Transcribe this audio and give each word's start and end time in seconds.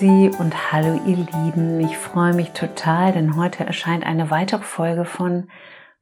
Josie 0.00 0.30
und 0.38 0.72
hallo 0.72 1.00
ihr 1.06 1.16
Lieben. 1.16 1.80
Ich 1.80 1.96
freue 1.98 2.32
mich 2.32 2.50
total, 2.50 3.12
denn 3.12 3.36
heute 3.36 3.64
erscheint 3.64 4.06
eine 4.06 4.30
weitere 4.30 4.62
Folge 4.62 5.04
von 5.04 5.48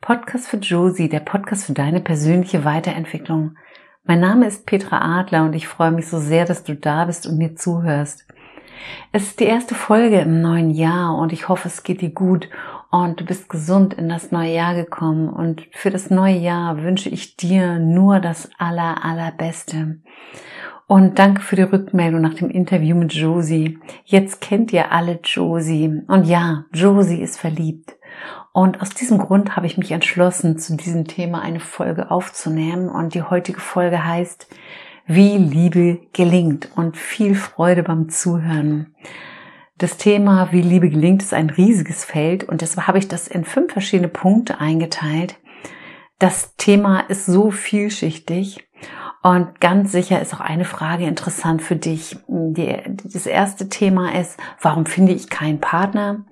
Podcast 0.02 0.48
für 0.48 0.58
Josie, 0.58 1.08
der 1.08 1.20
Podcast 1.20 1.64
für 1.64 1.72
deine 1.72 2.00
persönliche 2.00 2.64
Weiterentwicklung. 2.64 3.56
Mein 4.04 4.20
Name 4.20 4.46
ist 4.46 4.66
Petra 4.66 5.20
Adler 5.20 5.44
und 5.44 5.54
ich 5.54 5.66
freue 5.66 5.92
mich 5.92 6.08
so 6.08 6.18
sehr, 6.18 6.44
dass 6.44 6.62
du 6.62 6.74
da 6.74 7.06
bist 7.06 7.26
und 7.26 7.38
mir 7.38 7.56
zuhörst. 7.56 8.26
Es 9.12 9.22
ist 9.22 9.40
die 9.40 9.44
erste 9.44 9.74
Folge 9.74 10.20
im 10.20 10.42
neuen 10.42 10.70
Jahr 10.70 11.16
und 11.16 11.32
ich 11.32 11.48
hoffe, 11.48 11.68
es 11.68 11.82
geht 11.82 12.02
dir 12.02 12.10
gut 12.10 12.50
und 12.90 13.20
du 13.20 13.24
bist 13.24 13.48
gesund 13.48 13.94
in 13.94 14.10
das 14.10 14.30
neue 14.30 14.52
Jahr 14.52 14.74
gekommen 14.74 15.30
und 15.30 15.68
für 15.72 15.90
das 15.90 16.10
neue 16.10 16.36
Jahr 16.36 16.82
wünsche 16.82 17.08
ich 17.08 17.36
dir 17.36 17.78
nur 17.78 18.20
das 18.20 18.50
aller, 18.58 19.02
allerbeste. 19.02 20.00
Und 20.88 21.18
danke 21.18 21.42
für 21.42 21.56
die 21.56 21.62
Rückmeldung 21.62 22.20
nach 22.20 22.34
dem 22.34 22.48
Interview 22.48 22.94
mit 22.94 23.12
Josie. 23.12 23.78
Jetzt 24.04 24.40
kennt 24.40 24.72
ihr 24.72 24.92
alle 24.92 25.18
Josie. 25.22 26.02
Und 26.06 26.26
ja, 26.26 26.64
Josie 26.72 27.20
ist 27.20 27.40
verliebt. 27.40 27.96
Und 28.52 28.80
aus 28.80 28.90
diesem 28.90 29.18
Grund 29.18 29.56
habe 29.56 29.66
ich 29.66 29.76
mich 29.78 29.90
entschlossen, 29.90 30.58
zu 30.58 30.76
diesem 30.76 31.08
Thema 31.08 31.42
eine 31.42 31.58
Folge 31.58 32.12
aufzunehmen. 32.12 32.88
Und 32.88 33.14
die 33.14 33.22
heutige 33.22 33.58
Folge 33.58 34.04
heißt, 34.04 34.46
wie 35.06 35.36
Liebe 35.38 35.98
gelingt. 36.12 36.70
Und 36.76 36.96
viel 36.96 37.34
Freude 37.34 37.82
beim 37.82 38.08
Zuhören. 38.08 38.94
Das 39.78 39.96
Thema, 39.96 40.52
wie 40.52 40.62
Liebe 40.62 40.88
gelingt, 40.88 41.20
ist 41.20 41.34
ein 41.34 41.50
riesiges 41.50 42.04
Feld. 42.04 42.44
Und 42.44 42.60
deshalb 42.60 42.86
habe 42.86 42.98
ich 42.98 43.08
das 43.08 43.26
in 43.26 43.44
fünf 43.44 43.72
verschiedene 43.72 44.08
Punkte 44.08 44.60
eingeteilt. 44.60 45.36
Das 46.20 46.54
Thema 46.56 47.00
ist 47.00 47.26
so 47.26 47.50
vielschichtig. 47.50 48.68
Und 49.26 49.60
ganz 49.60 49.90
sicher 49.90 50.22
ist 50.22 50.34
auch 50.34 50.40
eine 50.40 50.64
Frage 50.64 51.04
interessant 51.04 51.60
für 51.60 51.74
dich. 51.74 52.16
Die, 52.28 52.76
das 53.02 53.26
erste 53.26 53.68
Thema 53.68 54.14
ist, 54.14 54.38
warum 54.62 54.86
finde 54.86 55.14
ich 55.14 55.28
keinen 55.28 55.60
Partner? 55.60 56.24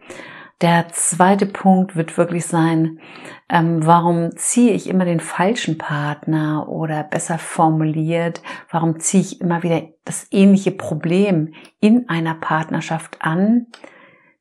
Der 0.60 0.86
zweite 0.92 1.46
Punkt 1.46 1.96
wird 1.96 2.16
wirklich 2.16 2.46
sein, 2.46 3.00
ähm, 3.48 3.84
warum 3.84 4.36
ziehe 4.36 4.70
ich 4.70 4.88
immer 4.88 5.04
den 5.04 5.18
falschen 5.18 5.76
Partner 5.76 6.68
oder 6.68 7.02
besser 7.02 7.38
formuliert, 7.38 8.42
warum 8.70 9.00
ziehe 9.00 9.24
ich 9.24 9.40
immer 9.40 9.64
wieder 9.64 9.82
das 10.04 10.28
ähnliche 10.30 10.70
Problem 10.70 11.52
in 11.80 12.08
einer 12.08 12.34
Partnerschaft 12.34 13.16
an? 13.22 13.66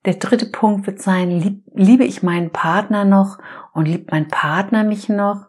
Der 0.06 0.14
dritte 0.14 0.46
Punkt 0.46 0.86
wird 0.86 1.02
sein, 1.02 1.32
lieb, 1.32 1.64
liebe 1.74 2.04
ich 2.04 2.22
meinen 2.22 2.52
Partner 2.52 3.04
noch 3.04 3.40
und 3.74 3.88
liebt 3.88 4.12
mein 4.12 4.28
Partner 4.28 4.84
mich 4.84 5.10
noch? 5.10 5.48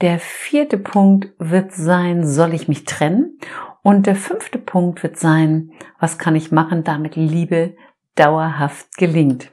Der 0.00 0.18
vierte 0.18 0.78
Punkt 0.78 1.30
wird 1.38 1.72
sein, 1.72 2.26
soll 2.26 2.54
ich 2.54 2.68
mich 2.68 2.84
trennen? 2.84 3.38
Und 3.82 4.06
der 4.06 4.16
fünfte 4.16 4.58
Punkt 4.58 5.02
wird 5.02 5.18
sein, 5.18 5.72
was 5.98 6.16
kann 6.16 6.36
ich 6.36 6.50
machen, 6.50 6.84
damit 6.84 7.16
Liebe 7.16 7.76
dauerhaft 8.14 8.96
gelingt? 8.96 9.52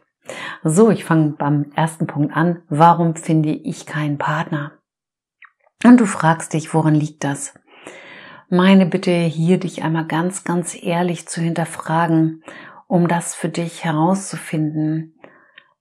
So, 0.64 0.90
ich 0.90 1.04
fange 1.04 1.32
beim 1.38 1.72
ersten 1.76 2.08
Punkt 2.08 2.36
an. 2.36 2.62
Warum 2.70 3.16
finde 3.16 3.50
ich 3.50 3.86
keinen 3.86 4.18
Partner? 4.18 4.72
Und 5.84 6.00
du 6.00 6.06
fragst 6.06 6.54
dich, 6.54 6.74
woran 6.74 6.96
liegt 6.96 7.24
das? 7.24 7.54
Meine 8.50 8.86
Bitte 8.86 9.12
hier, 9.12 9.60
dich 9.60 9.84
einmal 9.84 10.06
ganz, 10.06 10.46
ganz 10.46 10.82
ehrlich 10.82 11.28
zu 11.28 11.42
hinterfragen, 11.42 12.44
um 12.88 13.10
das 13.10 13.36
für 13.36 13.50
dich 13.50 13.84
herauszufinden. 13.84 15.17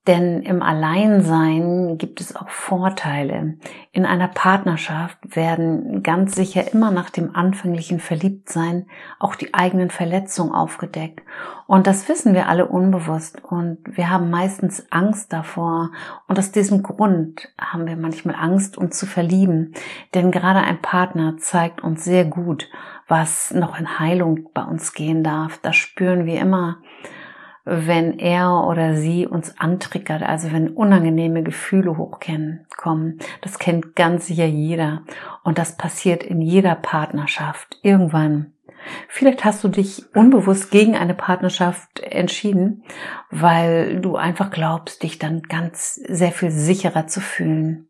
Denn 0.07 0.43
im 0.43 0.63
Alleinsein 0.63 1.99
gibt 1.99 2.21
es 2.21 2.37
auch 2.37 2.49
Vorteile. 2.49 3.55
In 3.91 4.07
einer 4.07 4.29
Partnerschaft 4.29 5.19
werden 5.35 6.05
ganz 6.05 6.37
sicher 6.37 6.73
immer 6.73 6.93
nach 6.93 7.11
dem 7.11 7.35
anfänglichen 7.35 7.99
Verliebtsein 7.99 8.87
auch 9.19 9.35
die 9.35 9.53
eigenen 9.53 9.91
Verletzungen 9.91 10.53
aufgedeckt. 10.53 11.23
Und 11.67 11.89
das 11.89 12.09
wissen 12.09 12.35
wir 12.35 12.49
alle 12.49 12.67
unbewusst. 12.67 13.43
Und 13.43 13.79
wir 13.85 14.09
haben 14.09 14.31
meistens 14.31 14.87
Angst 14.91 15.33
davor. 15.33 15.91
Und 16.29 16.39
aus 16.39 16.53
diesem 16.53 16.85
Grund 16.85 17.49
haben 17.59 17.89
wir 17.89 17.97
manchmal 17.97 18.37
Angst, 18.37 18.79
uns 18.79 18.97
zu 18.97 19.07
verlieben. 19.07 19.75
Denn 20.15 20.31
gerade 20.31 20.61
ein 20.61 20.81
Partner 20.81 21.37
zeigt 21.39 21.83
uns 21.83 22.05
sehr 22.05 22.25
gut, 22.25 22.69
was 23.09 23.53
noch 23.53 23.77
in 23.77 23.99
Heilung 23.99 24.51
bei 24.55 24.63
uns 24.63 24.93
gehen 24.93 25.25
darf. 25.25 25.59
Das 25.59 25.75
spüren 25.75 26.27
wir 26.27 26.41
immer 26.41 26.79
wenn 27.69 28.21
er 28.21 28.65
oder 28.69 28.95
sie 28.95 29.27
uns 29.27 29.59
antriggert, 29.59 30.23
also 30.23 30.53
wenn 30.53 30.71
unangenehme 30.71 31.43
Gefühle 31.43 31.97
hochkommen. 31.97 33.19
Das 33.43 33.59
kennt 33.59 33.97
ganz 33.97 34.29
sicher 34.29 34.47
jeder. 34.47 35.03
Und 35.43 35.59
das 35.59 35.77
passiert 35.77 36.23
in 36.23 36.41
jeder 36.41 36.77
Partnerschaft 36.77 37.79
irgendwann. 37.83 38.53
Vielleicht 39.09 39.45
hast 39.45 39.65
du 39.65 39.69
dich 39.69 40.05
unbewusst 40.15 40.71
gegen 40.71 40.97
eine 40.97 41.15
Partnerschaft 41.15 42.01
entschieden, 42.01 42.85
weil 43.31 44.01
du 44.01 44.15
einfach 44.15 44.51
glaubst, 44.51 45.03
dich 45.03 45.19
dann 45.19 45.43
ganz 45.43 45.95
sehr 45.95 46.31
viel 46.31 46.53
sicherer 46.53 47.09
zu 47.09 47.21
fühlen. 47.21 47.89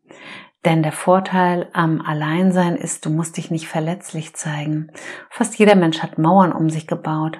Denn 0.65 0.83
der 0.83 0.91
Vorteil 0.91 1.69
am 1.73 2.01
Alleinsein 2.01 2.75
ist, 2.75 3.05
du 3.05 3.09
musst 3.09 3.37
dich 3.37 3.51
nicht 3.51 3.67
verletzlich 3.67 4.35
zeigen. 4.35 4.91
Fast 5.29 5.57
jeder 5.57 5.75
Mensch 5.75 5.99
hat 6.01 6.17
Mauern 6.17 6.51
um 6.51 6.69
sich 6.69 6.87
gebaut. 6.87 7.39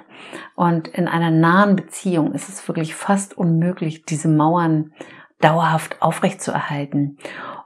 Und 0.54 0.88
in 0.88 1.08
einer 1.08 1.30
nahen 1.30 1.76
Beziehung 1.76 2.32
ist 2.32 2.48
es 2.48 2.66
wirklich 2.68 2.94
fast 2.94 3.36
unmöglich, 3.36 4.04
diese 4.04 4.28
Mauern 4.28 4.92
dauerhaft 5.40 6.00
aufrechtzuerhalten. 6.00 7.18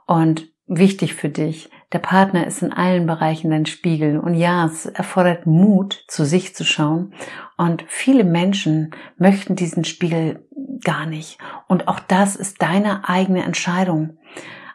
Und 0.05 0.51
wichtig 0.67 1.13
für 1.13 1.29
dich, 1.29 1.69
der 1.93 1.99
Partner 1.99 2.47
ist 2.47 2.63
in 2.63 2.73
allen 2.73 3.05
Bereichen 3.05 3.51
dein 3.51 3.67
Spiegel. 3.67 4.19
Und 4.19 4.33
ja, 4.33 4.65
es 4.65 4.87
erfordert 4.87 5.45
Mut, 5.45 6.03
zu 6.07 6.25
sich 6.25 6.55
zu 6.55 6.65
schauen. 6.65 7.13
Und 7.57 7.85
viele 7.87 8.23
Menschen 8.23 8.91
möchten 9.17 9.55
diesen 9.55 9.83
Spiegel 9.85 10.47
gar 10.83 11.05
nicht. 11.05 11.37
Und 11.67 11.87
auch 11.87 11.99
das 11.99 12.35
ist 12.35 12.61
deine 12.61 13.07
eigene 13.07 13.43
Entscheidung. 13.43 14.17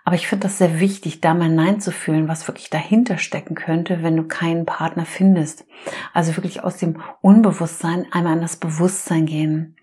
Aber 0.09 0.17
ich 0.17 0.27
finde 0.27 0.45
das 0.45 0.57
sehr 0.57 0.81
wichtig, 0.81 1.21
da 1.21 1.35
mal 1.35 1.51
Nein 1.51 1.83
zu 1.83 1.93
fühlen, 1.93 2.29
was 2.29 2.49
wirklich 2.49 2.71
dahinter 2.71 3.19
stecken 3.19 3.55
könnte, 3.55 4.03
wenn 4.03 4.17
du 4.17 4.23
keinen 4.23 4.65
Partner 4.65 5.05
findest. 5.05 5.67
Also 6.15 6.35
wirklich 6.35 6.65
aus 6.65 6.79
dem 6.79 7.03
Unbewusstsein 7.21 8.07
einmal 8.11 8.33
in 8.37 8.41
das 8.41 8.57
Bewusstsein 8.57 9.27
gehen. 9.27 9.77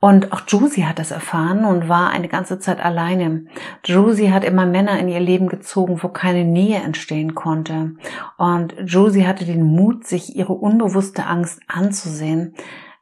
Und 0.00 0.34
auch 0.34 0.42
Josie 0.46 0.84
hat 0.84 0.98
das 0.98 1.12
erfahren 1.12 1.64
und 1.64 1.88
war 1.88 2.10
eine 2.10 2.28
ganze 2.28 2.58
Zeit 2.58 2.78
alleine. 2.78 3.46
Josie 3.86 4.32
hat 4.32 4.44
immer 4.44 4.66
Männer 4.66 4.98
in 4.98 5.08
ihr 5.08 5.20
Leben 5.20 5.48
gezogen, 5.48 6.02
wo 6.02 6.08
keine 6.08 6.44
Nähe 6.44 6.82
entstehen 6.82 7.34
konnte. 7.34 7.94
Und 8.36 8.74
Josie 8.84 9.26
hatte 9.26 9.46
den 9.46 9.62
Mut, 9.62 10.06
sich 10.06 10.36
ihre 10.36 10.52
unbewusste 10.52 11.24
Angst 11.24 11.62
anzusehen. 11.68 12.54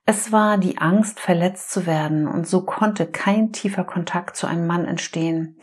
Es 0.06 0.30
war 0.30 0.58
die 0.58 0.78
Angst, 0.78 1.18
verletzt 1.18 1.72
zu 1.72 1.86
werden, 1.86 2.28
und 2.28 2.46
so 2.46 2.64
konnte 2.64 3.04
kein 3.06 3.50
tiefer 3.50 3.82
Kontakt 3.82 4.36
zu 4.36 4.46
einem 4.46 4.68
Mann 4.68 4.84
entstehen. 4.84 5.56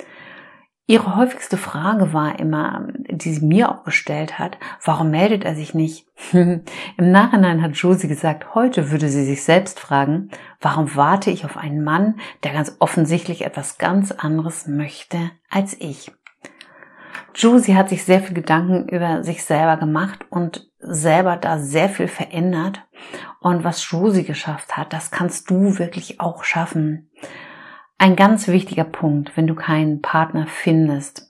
Ihre 0.92 1.16
häufigste 1.16 1.56
Frage 1.56 2.12
war 2.12 2.38
immer, 2.38 2.90
die 3.10 3.32
sie 3.32 3.46
mir 3.46 3.72
auch 3.72 3.86
gestellt 3.86 4.40
hat, 4.40 4.58
warum 4.84 5.10
meldet 5.10 5.46
er 5.46 5.56
sich 5.56 5.74
nicht? 5.74 6.06
Im 6.34 6.66
Nachhinein 6.98 7.62
hat 7.62 7.78
Josie 7.78 8.10
gesagt, 8.10 8.56
heute 8.56 8.92
würde 8.92 9.08
sie 9.08 9.24
sich 9.24 9.42
selbst 9.46 9.80
fragen, 9.80 10.32
warum 10.60 10.94
warte 10.94 11.32
ich 11.32 11.46
auf 11.46 11.56
einen 11.56 11.82
Mann, 11.82 12.20
der 12.44 12.52
ganz 12.52 12.76
offensichtlich 12.80 13.46
etwas 13.46 13.78
ganz 13.78 14.12
anderes 14.12 14.68
möchte 14.68 15.18
als 15.50 15.80
ich? 15.80 16.12
Josie 17.36 17.78
hat 17.78 17.88
sich 17.88 18.04
sehr 18.04 18.20
viel 18.20 18.34
Gedanken 18.34 18.90
über 18.90 19.24
sich 19.24 19.46
selber 19.46 19.78
gemacht 19.78 20.26
und 20.30 20.70
selber 20.80 21.38
da 21.38 21.58
sehr 21.58 21.88
viel 21.88 22.10
verändert. 22.10 22.86
Und 23.40 23.64
was 23.64 23.90
Josie 23.90 24.26
geschafft 24.26 24.76
hat, 24.76 24.92
das 24.92 25.10
kannst 25.10 25.50
du 25.50 25.80
wirklich 25.80 26.20
auch 26.20 26.44
schaffen. 26.44 27.10
Ein 28.02 28.16
ganz 28.16 28.48
wichtiger 28.48 28.84
Punkt, 28.84 29.38
wenn 29.38 29.46
du 29.46 29.54
keinen 29.54 30.02
Partner 30.02 30.48
findest, 30.48 31.30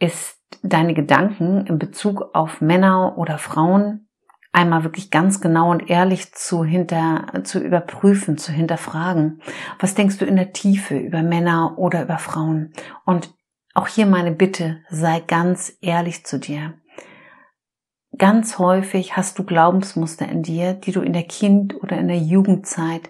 ist 0.00 0.36
deine 0.64 0.94
Gedanken 0.94 1.64
in 1.64 1.78
Bezug 1.78 2.34
auf 2.34 2.60
Männer 2.60 3.16
oder 3.18 3.38
Frauen 3.38 4.08
einmal 4.50 4.82
wirklich 4.82 5.12
ganz 5.12 5.40
genau 5.40 5.70
und 5.70 5.88
ehrlich 5.88 6.34
zu 6.34 6.64
hinter, 6.64 7.44
zu 7.44 7.60
überprüfen, 7.60 8.36
zu 8.36 8.50
hinterfragen. 8.50 9.42
Was 9.78 9.94
denkst 9.94 10.18
du 10.18 10.24
in 10.24 10.34
der 10.34 10.52
Tiefe 10.52 10.98
über 10.98 11.22
Männer 11.22 11.78
oder 11.78 12.02
über 12.02 12.18
Frauen? 12.18 12.72
Und 13.04 13.32
auch 13.72 13.86
hier 13.86 14.06
meine 14.06 14.32
Bitte, 14.32 14.80
sei 14.90 15.20
ganz 15.20 15.78
ehrlich 15.82 16.26
zu 16.26 16.40
dir. 16.40 16.74
Ganz 18.18 18.58
häufig 18.58 19.16
hast 19.16 19.38
du 19.38 19.44
Glaubensmuster 19.44 20.28
in 20.28 20.42
dir, 20.42 20.74
die 20.74 20.90
du 20.90 21.00
in 21.00 21.12
der 21.12 21.28
Kind- 21.28 21.80
oder 21.80 21.96
in 21.96 22.08
der 22.08 22.18
Jugendzeit 22.18 23.08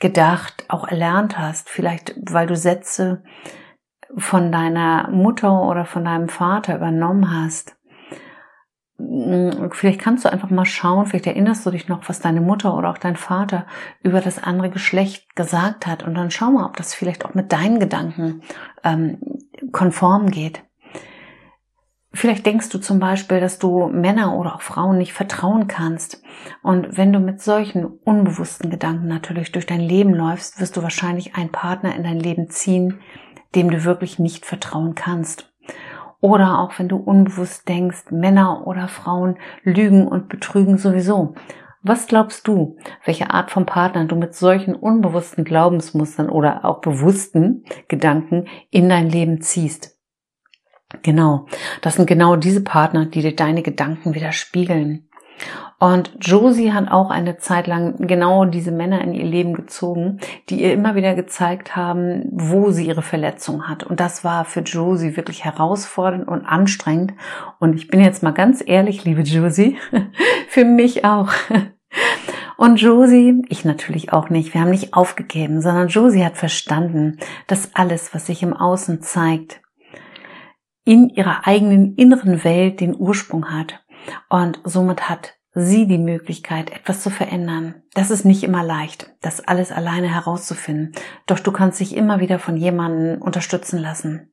gedacht, 0.00 0.64
auch 0.68 0.86
erlernt 0.86 1.38
hast, 1.38 1.68
vielleicht 1.68 2.14
weil 2.30 2.46
du 2.46 2.56
Sätze 2.56 3.22
von 4.16 4.52
deiner 4.52 5.08
Mutter 5.10 5.62
oder 5.62 5.84
von 5.84 6.04
deinem 6.04 6.28
Vater 6.28 6.76
übernommen 6.76 7.30
hast. 7.32 7.76
Vielleicht 9.72 10.00
kannst 10.00 10.24
du 10.24 10.32
einfach 10.32 10.48
mal 10.48 10.64
schauen, 10.64 11.04
vielleicht 11.04 11.26
erinnerst 11.26 11.66
du 11.66 11.70
dich 11.70 11.86
noch, 11.86 12.08
was 12.08 12.20
deine 12.20 12.40
Mutter 12.40 12.74
oder 12.74 12.90
auch 12.90 12.98
dein 12.98 13.16
Vater 13.16 13.66
über 14.02 14.22
das 14.22 14.42
andere 14.42 14.70
Geschlecht 14.70 15.36
gesagt 15.36 15.86
hat. 15.86 16.02
Und 16.02 16.14
dann 16.14 16.30
schau 16.30 16.50
mal, 16.50 16.64
ob 16.64 16.76
das 16.76 16.94
vielleicht 16.94 17.26
auch 17.26 17.34
mit 17.34 17.52
deinen 17.52 17.78
Gedanken 17.78 18.40
ähm, 18.84 19.18
konform 19.70 20.30
geht. 20.30 20.62
Vielleicht 22.12 22.46
denkst 22.46 22.70
du 22.70 22.78
zum 22.78 22.98
Beispiel, 22.98 23.40
dass 23.40 23.58
du 23.58 23.88
Männer 23.88 24.36
oder 24.36 24.54
auch 24.54 24.62
Frauen 24.62 24.96
nicht 24.96 25.12
vertrauen 25.12 25.66
kannst. 25.66 26.22
Und 26.62 26.96
wenn 26.96 27.12
du 27.12 27.18
mit 27.20 27.42
solchen 27.42 27.84
unbewussten 27.84 28.70
Gedanken 28.70 29.06
natürlich 29.06 29.52
durch 29.52 29.66
dein 29.66 29.80
Leben 29.80 30.14
läufst, 30.14 30.58
wirst 30.60 30.76
du 30.76 30.82
wahrscheinlich 30.82 31.34
einen 31.34 31.52
Partner 31.52 31.94
in 31.94 32.04
dein 32.04 32.18
Leben 32.18 32.48
ziehen, 32.48 33.00
dem 33.54 33.70
du 33.70 33.84
wirklich 33.84 34.18
nicht 34.18 34.46
vertrauen 34.46 34.94
kannst. 34.94 35.52
Oder 36.20 36.58
auch 36.58 36.78
wenn 36.78 36.88
du 36.88 36.96
unbewusst 36.96 37.68
denkst, 37.68 38.10
Männer 38.10 38.66
oder 38.66 38.88
Frauen 38.88 39.36
lügen 39.62 40.08
und 40.08 40.28
betrügen 40.28 40.78
sowieso. 40.78 41.34
Was 41.82 42.06
glaubst 42.06 42.48
du, 42.48 42.78
welche 43.04 43.30
Art 43.30 43.50
von 43.50 43.64
Partner 43.64 44.06
du 44.06 44.16
mit 44.16 44.34
solchen 44.34 44.74
unbewussten 44.74 45.44
Glaubensmustern 45.44 46.28
oder 46.28 46.64
auch 46.64 46.80
bewussten 46.80 47.64
Gedanken 47.88 48.46
in 48.70 48.88
dein 48.88 49.08
Leben 49.08 49.40
ziehst? 49.40 49.95
Genau, 51.02 51.46
das 51.82 51.96
sind 51.96 52.06
genau 52.06 52.36
diese 52.36 52.62
Partner, 52.62 53.06
die 53.06 53.22
dir 53.22 53.34
deine 53.34 53.62
Gedanken 53.62 54.14
widerspiegeln. 54.14 55.08
Und 55.78 56.12
Josie 56.20 56.72
hat 56.72 56.90
auch 56.90 57.10
eine 57.10 57.36
Zeit 57.36 57.66
lang 57.66 58.06
genau 58.06 58.46
diese 58.46 58.72
Männer 58.72 59.02
in 59.02 59.12
ihr 59.12 59.26
Leben 59.26 59.52
gezogen, 59.52 60.20
die 60.48 60.62
ihr 60.62 60.72
immer 60.72 60.94
wieder 60.94 61.14
gezeigt 61.14 61.76
haben, 61.76 62.24
wo 62.32 62.70
sie 62.70 62.86
ihre 62.86 63.02
Verletzung 63.02 63.68
hat. 63.68 63.84
Und 63.84 64.00
das 64.00 64.24
war 64.24 64.46
für 64.46 64.60
Josie 64.60 65.16
wirklich 65.16 65.44
herausfordernd 65.44 66.28
und 66.28 66.46
anstrengend. 66.46 67.12
Und 67.58 67.74
ich 67.74 67.88
bin 67.88 68.00
jetzt 68.00 68.22
mal 68.22 68.30
ganz 68.30 68.62
ehrlich, 68.64 69.04
liebe 69.04 69.20
Josie, 69.20 69.76
für 70.48 70.64
mich 70.64 71.04
auch. 71.04 71.30
Und 72.56 72.80
Josie, 72.80 73.42
ich 73.50 73.66
natürlich 73.66 74.14
auch 74.14 74.30
nicht, 74.30 74.54
wir 74.54 74.62
haben 74.62 74.70
nicht 74.70 74.94
aufgegeben, 74.94 75.60
sondern 75.60 75.88
Josie 75.88 76.24
hat 76.24 76.38
verstanden, 76.38 77.18
dass 77.48 77.74
alles, 77.74 78.14
was 78.14 78.26
sich 78.26 78.42
im 78.42 78.54
Außen 78.54 79.02
zeigt, 79.02 79.60
in 80.86 81.10
ihrer 81.10 81.46
eigenen 81.46 81.94
inneren 81.96 82.44
Welt 82.44 82.80
den 82.80 82.96
Ursprung 82.96 83.50
hat. 83.52 83.84
Und 84.30 84.60
somit 84.64 85.10
hat 85.10 85.34
sie 85.52 85.86
die 85.86 85.98
Möglichkeit, 85.98 86.70
etwas 86.70 87.02
zu 87.02 87.10
verändern. 87.10 87.82
Das 87.94 88.10
ist 88.10 88.24
nicht 88.24 88.44
immer 88.44 88.62
leicht, 88.62 89.12
das 89.20 89.46
alles 89.46 89.72
alleine 89.72 90.14
herauszufinden. 90.14 90.92
Doch 91.26 91.40
du 91.40 91.50
kannst 91.50 91.80
dich 91.80 91.96
immer 91.96 92.20
wieder 92.20 92.38
von 92.38 92.56
jemandem 92.56 93.20
unterstützen 93.20 93.80
lassen. 93.80 94.32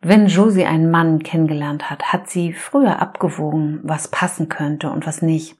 Wenn 0.00 0.26
Josie 0.26 0.64
einen 0.64 0.90
Mann 0.90 1.22
kennengelernt 1.22 1.90
hat, 1.90 2.12
hat 2.12 2.30
sie 2.30 2.52
früher 2.52 3.00
abgewogen, 3.00 3.80
was 3.82 4.08
passen 4.08 4.48
könnte 4.48 4.90
und 4.90 5.06
was 5.06 5.20
nicht. 5.20 5.58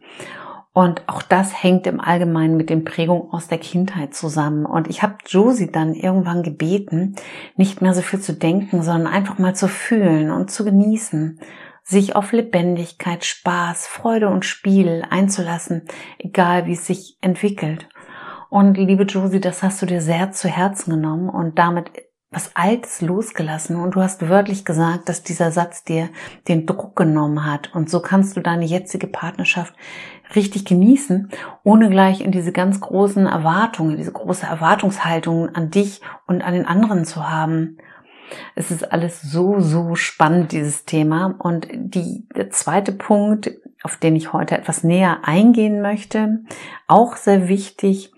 Und 0.77 1.09
auch 1.09 1.23
das 1.23 1.63
hängt 1.63 1.87
im 1.87 2.03
Allgemeinen 2.03 2.59
mit 2.59 2.69
den 2.69 2.85
Prägungen 2.85 3.31
aus 3.31 3.49
der 3.49 3.57
Kindheit 3.57 4.13
zusammen. 4.13 4.67
Und 4.67 4.89
ich 4.89 5.03
habe 5.03 5.17
Josie 5.27 5.73
dann 5.73 5.95
irgendwann 5.95 6.43
gebeten, 6.43 7.17
nicht 7.57 7.81
mehr 7.81 7.95
so 7.95 8.03
viel 8.03 8.21
zu 8.21 8.35
denken, 8.35 8.83
sondern 8.83 9.11
einfach 9.11 9.39
mal 9.39 9.57
zu 9.57 9.69
fühlen 9.69 10.31
und 10.31 10.51
zu 10.51 10.67
genießen, 10.67 11.41
sich 11.83 12.15
auf 12.15 12.33
Lebendigkeit, 12.33 13.25
Spaß, 13.25 13.87
Freude 13.87 14.29
und 14.29 14.45
Spiel 14.45 15.03
einzulassen, 15.09 15.85
egal 16.19 16.67
wie 16.67 16.75
es 16.75 16.87
sich 16.87 17.17
entwickelt. 17.23 17.89
Und 18.51 18.77
liebe 18.77 19.05
Josie, 19.05 19.41
das 19.41 19.63
hast 19.63 19.81
du 19.81 19.87
dir 19.87 20.03
sehr 20.03 20.33
zu 20.33 20.47
Herzen 20.47 20.91
genommen 20.91 21.31
und 21.31 21.59
damit 21.59 21.91
was 22.31 22.55
Altes 22.55 23.01
losgelassen 23.01 23.77
und 23.77 23.95
du 23.95 24.03
hast 24.03 24.29
wörtlich 24.29 24.65
gesagt, 24.65 25.09
dass 25.09 25.23
dieser 25.23 25.53
Satz 25.53 25.85
dir 25.85 26.11
den 26.49 26.67
Druck 26.67 26.97
genommen 26.97 27.47
hat 27.47 27.75
und 27.75 27.89
so 27.89 28.01
kannst 28.01 28.37
du 28.37 28.41
deine 28.41 28.65
jetzige 28.65 29.07
Partnerschaft 29.07 29.75
richtig 30.35 30.65
genießen, 30.65 31.31
ohne 31.63 31.89
gleich 31.91 32.21
in 32.21 32.33
diese 32.33 32.53
ganz 32.53 32.81
großen 32.81 33.27
Erwartungen, 33.27 33.97
diese 33.97 34.13
große 34.13 34.47
Erwartungshaltung 34.47 35.55
an 35.55 35.71
dich 35.71 36.01
und 36.27 36.43
an 36.43 36.55
den 36.55 36.67
anderen 36.67 37.05
zu 37.05 37.29
haben. 37.29 37.79
Es 38.55 38.71
ist 38.71 38.91
alles 38.93 39.23
so, 39.23 39.61
so 39.61 39.95
spannend, 39.95 40.53
dieses 40.53 40.85
Thema. 40.85 41.37
Und 41.39 41.69
die, 41.73 42.27
der 42.35 42.51
zweite 42.51 42.93
Punkt, 42.93 43.53
auf 43.83 43.99
den 43.99 44.17
ich 44.17 44.33
heute 44.33 44.59
etwas 44.59 44.83
näher 44.83 45.21
eingehen 45.23 45.81
möchte, 45.81 46.41
auch 46.89 47.17
sehr 47.17 47.49
wichtig, 47.49 48.13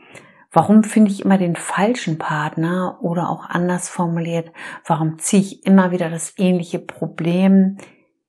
Warum 0.51 0.83
finde 0.83 1.11
ich 1.11 1.25
immer 1.25 1.37
den 1.37 1.57
falschen 1.57 2.17
Partner 2.17 2.99
oder 3.03 3.29
auch 3.29 3.45
anders 3.45 3.89
formuliert, 3.89 4.51
warum 4.87 5.19
ziehe 5.19 5.43
ich 5.43 5.67
immer 5.67 5.91
wieder 5.91 6.09
das 6.09 6.35
ähnliche 6.39 6.79
Problem 6.79 7.77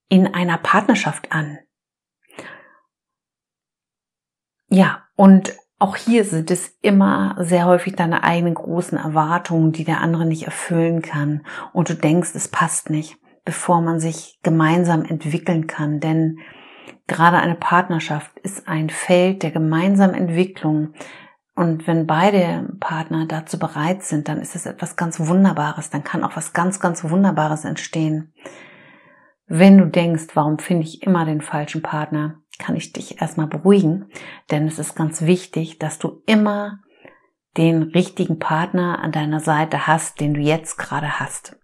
in 0.10 0.28
einer 0.28 0.58
Partnerschaft 0.58 1.32
an? 1.32 1.60
Ja, 4.70 5.04
und 5.16 5.56
auch 5.80 5.96
hier 5.96 6.26
sind 6.26 6.52
es 6.52 6.78
immer 6.82 7.36
sehr 7.40 7.66
häufig 7.66 7.96
deine 7.96 8.24
eigenen 8.24 8.54
großen 8.54 8.98
Erwartungen, 8.98 9.72
die 9.72 9.84
der 9.84 10.02
andere 10.02 10.26
nicht 10.26 10.44
erfüllen 10.44 11.02
kann. 11.02 11.46
Und 11.74 11.90
du 11.90 11.96
denkst, 11.96 12.32
es 12.36 12.48
passt 12.48 12.90
nicht, 12.90 13.18
bevor 13.46 13.82
man 13.82 14.00
sich 14.00 14.40
gemeinsam 14.44 15.06
entwickeln 15.06 15.68
kann, 15.68 16.00
denn 16.00 16.40
gerade 17.08 17.38
eine 17.38 17.56
Partnerschaft 17.56 18.38
ist 18.40 18.68
ein 18.68 18.90
Feld 18.90 19.42
der 19.44 19.52
gemeinsamen 19.52 20.14
Entwicklung, 20.14 20.94
und 21.60 21.88
wenn 21.88 22.08
beide 22.08 22.70
Partner 22.80 23.26
dazu 23.26 23.60
bereit 23.60 24.02
sind, 24.02 24.30
dann 24.30 24.40
ist 24.40 24.56
es 24.56 24.66
etwas 24.66 24.96
ganz 24.96 25.20
Wunderbares, 25.20 25.90
dann 25.90 26.06
kann 26.06 26.24
auch 26.24 26.38
was 26.38 26.54
ganz, 26.54 26.80
ganz 26.80 27.04
Wunderbares 27.04 27.66
entstehen. 27.66 28.32
Wenn 29.52 29.80
du 29.80 29.88
denkst, 29.88 30.28
warum 30.36 30.60
finde 30.60 30.84
ich 30.84 31.02
immer 31.02 31.26
den 31.26 31.42
falschen 31.42 31.82
Partner, 31.82 32.36
kann 32.60 32.76
ich 32.76 32.94
dich 32.94 33.20
erstmal 33.20 33.48
beruhigen, 33.48 34.06
denn 34.52 34.68
es 34.68 34.78
ist 34.78 34.96
ganz 34.96 35.24
wichtig, 35.24 35.80
dass 35.80 35.98
du 35.98 36.22
immer 36.28 36.82
den 37.58 37.82
richtigen 37.82 38.38
Partner 38.38 39.00
an 39.00 39.12
deiner 39.12 39.40
Seite 39.40 39.88
hast, 39.88 40.20
den 40.20 40.36
du 40.36 40.40
jetzt 40.40 40.78
gerade 40.78 41.20
hast. 41.20 41.58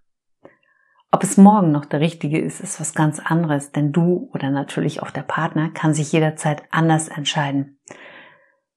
Ob 1.12 1.22
es 1.22 1.38
morgen 1.38 1.72
noch 1.72 1.86
der 1.86 2.00
richtige 2.00 2.40
ist, 2.40 2.60
ist 2.60 2.80
was 2.80 2.96
ganz 2.96 3.20
anderes, 3.20 3.72
denn 3.72 3.92
du 3.92 4.32
oder 4.34 4.50
natürlich 4.50 5.04
auch 5.04 5.12
der 5.12 5.22
Partner 5.22 5.70
kann 5.70 5.94
sich 5.94 6.12
jederzeit 6.12 6.64
anders 6.72 7.08
entscheiden. 7.08 7.80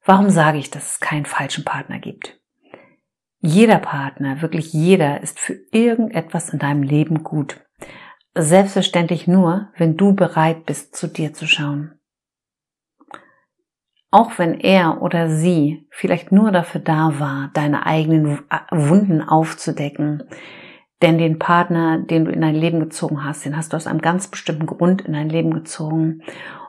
Warum 0.05 0.29
sage 0.29 0.59
ich, 0.59 0.71
dass 0.71 0.93
es 0.93 1.01
keinen 1.01 1.25
falschen 1.25 1.65
Partner 1.65 1.99
gibt? 1.99 2.39
Jeder 3.41 3.79
Partner, 3.79 4.43
wirklich 4.43 4.75
jeder, 4.75 5.23
ist 5.23 5.41
für 5.41 5.55
irgendetwas 5.73 6.51
in 6.51 6.59
deinem 6.59 6.83
Leben 6.83 7.25
gut. 7.25 7.65
Selbstverständlich 8.41 9.27
nur, 9.27 9.67
wenn 9.77 9.97
du 9.97 10.15
bereit 10.15 10.65
bist, 10.65 10.95
zu 10.95 11.09
dir 11.09 11.35
zu 11.35 11.49
schauen. 11.49 11.99
Auch 14.13 14.39
wenn 14.39 14.61
er 14.61 15.03
oder 15.03 15.29
sie 15.29 15.89
vielleicht 15.91 16.31
nur 16.31 16.53
dafür 16.53 16.81
da 16.81 17.19
war, 17.19 17.51
deine 17.55 17.85
eigenen 17.85 18.39
Wunden 18.71 19.23
aufzudecken, 19.23 20.23
denn 21.03 21.19
den 21.19 21.41
Partner, 21.41 21.99
den 21.99 22.27
du 22.27 22.31
in 22.31 22.41
dein 22.41 22.55
Leben 22.55 22.79
gezogen 22.79 23.25
hast, 23.25 23.45
den 23.45 23.57
hast 23.57 23.73
du 23.73 23.77
aus 23.77 23.89
einem 23.89 24.01
ganz 24.01 24.29
bestimmten 24.29 24.67
Grund 24.67 25.03
in 25.03 25.15
dein 25.15 25.29
Leben 25.29 25.53
gezogen. 25.53 26.23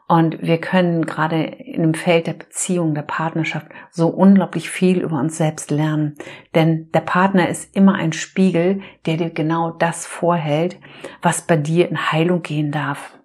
Und 0.10 0.42
wir 0.42 0.58
können 0.60 1.06
gerade 1.06 1.44
in 1.44 1.84
dem 1.84 1.94
Feld 1.94 2.26
der 2.26 2.34
Beziehung, 2.34 2.96
der 2.96 3.04
Partnerschaft 3.04 3.68
so 3.92 4.08
unglaublich 4.08 4.68
viel 4.68 5.02
über 5.02 5.20
uns 5.20 5.38
selbst 5.38 5.70
lernen. 5.70 6.16
Denn 6.56 6.90
der 6.92 7.02
Partner 7.02 7.48
ist 7.48 7.76
immer 7.76 7.94
ein 7.94 8.12
Spiegel, 8.12 8.82
der 9.06 9.18
dir 9.18 9.30
genau 9.30 9.70
das 9.70 10.08
vorhält, 10.08 10.80
was 11.22 11.44
bei 11.44 11.58
dir 11.58 11.88
in 11.88 12.12
Heilung 12.12 12.42
gehen 12.42 12.72
darf. 12.72 13.20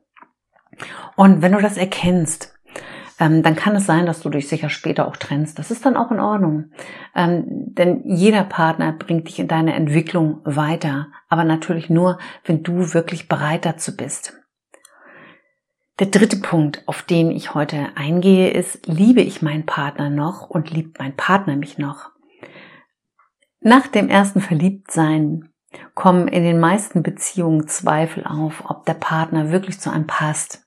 Und 1.16 1.40
wenn 1.40 1.52
du 1.52 1.58
das 1.58 1.78
erkennst, 1.78 2.54
ähm, 3.18 3.42
dann 3.42 3.56
kann 3.56 3.76
es 3.76 3.86
sein, 3.86 4.04
dass 4.04 4.20
du 4.20 4.28
dich 4.28 4.46
sicher 4.46 4.68
später 4.68 5.08
auch 5.08 5.16
trennst. 5.16 5.58
Das 5.58 5.70
ist 5.70 5.86
dann 5.86 5.96
auch 5.96 6.10
in 6.10 6.20
Ordnung. 6.20 6.66
Ähm, 7.14 7.44
denn 7.48 8.02
jeder 8.04 8.44
Partner 8.44 8.92
bringt 8.92 9.26
dich 9.28 9.38
in 9.38 9.48
deine 9.48 9.72
Entwicklung 9.72 10.42
weiter. 10.44 11.06
Aber 11.30 11.44
natürlich 11.44 11.88
nur, 11.88 12.18
wenn 12.44 12.62
du 12.62 12.92
wirklich 12.92 13.26
bereit 13.26 13.64
dazu 13.64 13.96
bist. 13.96 14.43
Der 16.00 16.08
dritte 16.08 16.38
Punkt, 16.38 16.82
auf 16.86 17.02
den 17.02 17.30
ich 17.30 17.54
heute 17.54 17.90
eingehe, 17.94 18.50
ist, 18.50 18.88
liebe 18.88 19.20
ich 19.20 19.42
meinen 19.42 19.64
Partner 19.64 20.10
noch 20.10 20.50
und 20.50 20.72
liebt 20.72 20.98
mein 20.98 21.14
Partner 21.14 21.54
mich 21.54 21.78
noch? 21.78 22.10
Nach 23.60 23.86
dem 23.86 24.08
ersten 24.08 24.40
Verliebtsein 24.40 25.50
kommen 25.94 26.26
in 26.26 26.42
den 26.42 26.58
meisten 26.58 27.04
Beziehungen 27.04 27.68
Zweifel 27.68 28.24
auf, 28.26 28.64
ob 28.68 28.84
der 28.86 28.94
Partner 28.94 29.52
wirklich 29.52 29.78
zu 29.78 29.90
einem 29.90 30.08
passt, 30.08 30.66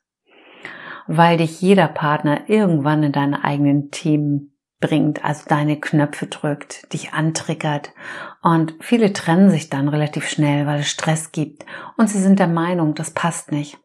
weil 1.07 1.37
dich 1.37 1.61
jeder 1.61 1.89
Partner 1.89 2.49
irgendwann 2.49 3.03
in 3.03 3.11
deine 3.11 3.43
eigenen 3.43 3.91
Themen 3.91 4.57
bringt, 4.79 5.25
also 5.25 5.43
deine 5.49 5.77
Knöpfe 5.77 6.27
drückt, 6.27 6.93
dich 6.93 7.11
antriggert 7.11 7.91
und 8.41 8.75
viele 8.79 9.11
trennen 9.11 9.49
sich 9.49 9.69
dann 9.69 9.89
relativ 9.89 10.29
schnell, 10.29 10.65
weil 10.65 10.79
es 10.79 10.89
Stress 10.89 11.33
gibt 11.33 11.65
und 11.97 12.09
sie 12.09 12.19
sind 12.19 12.39
der 12.39 12.47
Meinung, 12.47 12.95
das 12.95 13.11
passt 13.11 13.51
nicht. 13.51 13.77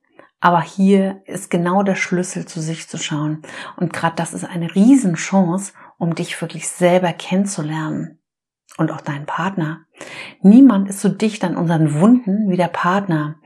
Aber 0.42 0.60
hier 0.60 1.22
ist 1.26 1.50
genau 1.50 1.84
der 1.84 1.94
Schlüssel, 1.94 2.46
zu 2.46 2.60
sich 2.60 2.88
zu 2.88 2.98
schauen. 2.98 3.42
Und 3.76 3.92
gerade 3.92 4.16
das 4.16 4.34
ist 4.34 4.44
eine 4.44 4.74
Riesenchance, 4.74 5.72
um 5.98 6.16
dich 6.16 6.38
wirklich 6.42 6.68
selber 6.68 7.12
kennenzulernen. 7.12 8.18
Und 8.76 8.90
auch 8.90 9.02
deinen 9.02 9.24
Partner. 9.24 9.84
Niemand 10.40 10.88
ist 10.88 11.00
so 11.00 11.08
dicht 11.08 11.44
an 11.44 11.56
unseren 11.56 12.00
Wunden 12.00 12.50
wie 12.50 12.56
der 12.56 12.68
Partner. 12.68 13.36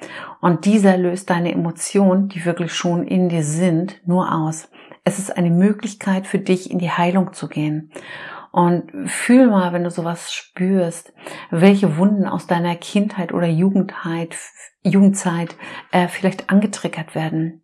Und 0.41 0.65
dieser 0.65 0.97
löst 0.97 1.29
deine 1.29 1.53
Emotionen, 1.53 2.29
die 2.29 2.47
wirklich 2.47 2.73
schon 2.73 3.07
in 3.07 3.29
dir 3.29 3.45
sind, 3.45 4.00
nur 4.07 4.33
aus. 4.33 4.71
Es 5.05 5.19
ist 5.19 5.37
eine 5.37 5.50
Möglichkeit 5.50 6.26
für 6.26 6.38
dich, 6.38 6.71
in 6.71 6.79
die 6.79 6.91
Heilung 6.91 7.35
zu 7.35 7.49
gehen. 7.49 7.91
Und 8.56 9.10
fühl 9.10 9.48
mal, 9.48 9.75
wenn 9.75 9.84
du 9.84 9.90
sowas 9.90 10.32
spürst, 10.32 11.12
welche 11.50 11.98
Wunden 11.98 12.26
aus 12.26 12.46
deiner 12.46 12.75
Kindheit 12.75 13.34
oder 13.34 13.46
Jugendheit, 13.46 14.34
Jugendzeit 14.82 15.54
äh, 15.92 16.08
vielleicht 16.08 16.48
angetriggert 16.48 17.14
werden. 17.14 17.62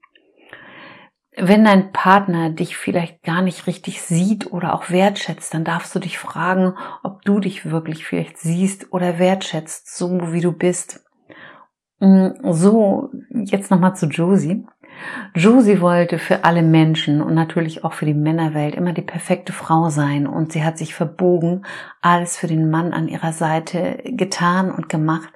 Wenn 1.35 1.65
dein 1.65 1.93
Partner 1.93 2.51
dich 2.51 2.77
vielleicht 2.77 3.23
gar 3.23 3.41
nicht 3.41 3.67
richtig 3.67 4.03
sieht 4.03 4.53
oder 4.53 4.75
auch 4.75 4.91
wertschätzt, 4.91 5.55
dann 5.55 5.65
darfst 5.65 5.95
du 5.95 5.99
dich 5.99 6.19
fragen, 6.19 6.75
ob 7.03 7.23
du 7.23 7.41
dich 7.41 7.71
wirklich 7.71 8.05
vielleicht 8.05 8.37
siehst 8.37 8.93
oder 8.93 9.19
wertschätzt, 9.19 9.97
so 9.97 10.31
wie 10.35 10.43
du 10.43 10.53
bist. 10.53 11.07
Mm, 12.01 12.33
so, 12.53 13.09
jetzt 13.31 13.71
nochmal 13.71 13.97
zu 13.97 14.09
Josie. 14.09 14.67
Josie 15.35 15.81
wollte 15.81 16.19
für 16.19 16.45
alle 16.45 16.63
Menschen 16.63 17.23
und 17.23 17.35
natürlich 17.35 17.85
auch 17.85 17.93
für 17.93 18.07
die 18.07 18.15
Männerwelt 18.15 18.75
immer 18.75 18.93
die 18.93 19.03
perfekte 19.03 19.53
Frau 19.53 19.89
sein 19.89 20.27
und 20.27 20.53
sie 20.53 20.65
hat 20.65 20.79
sich 20.79 20.95
verbogen, 20.95 21.65
alles 22.01 22.37
für 22.37 22.47
den 22.47 22.71
Mann 22.71 22.93
an 22.93 23.09
ihrer 23.09 23.33
Seite 23.33 24.03
getan 24.05 24.71
und 24.71 24.89
gemacht 24.89 25.33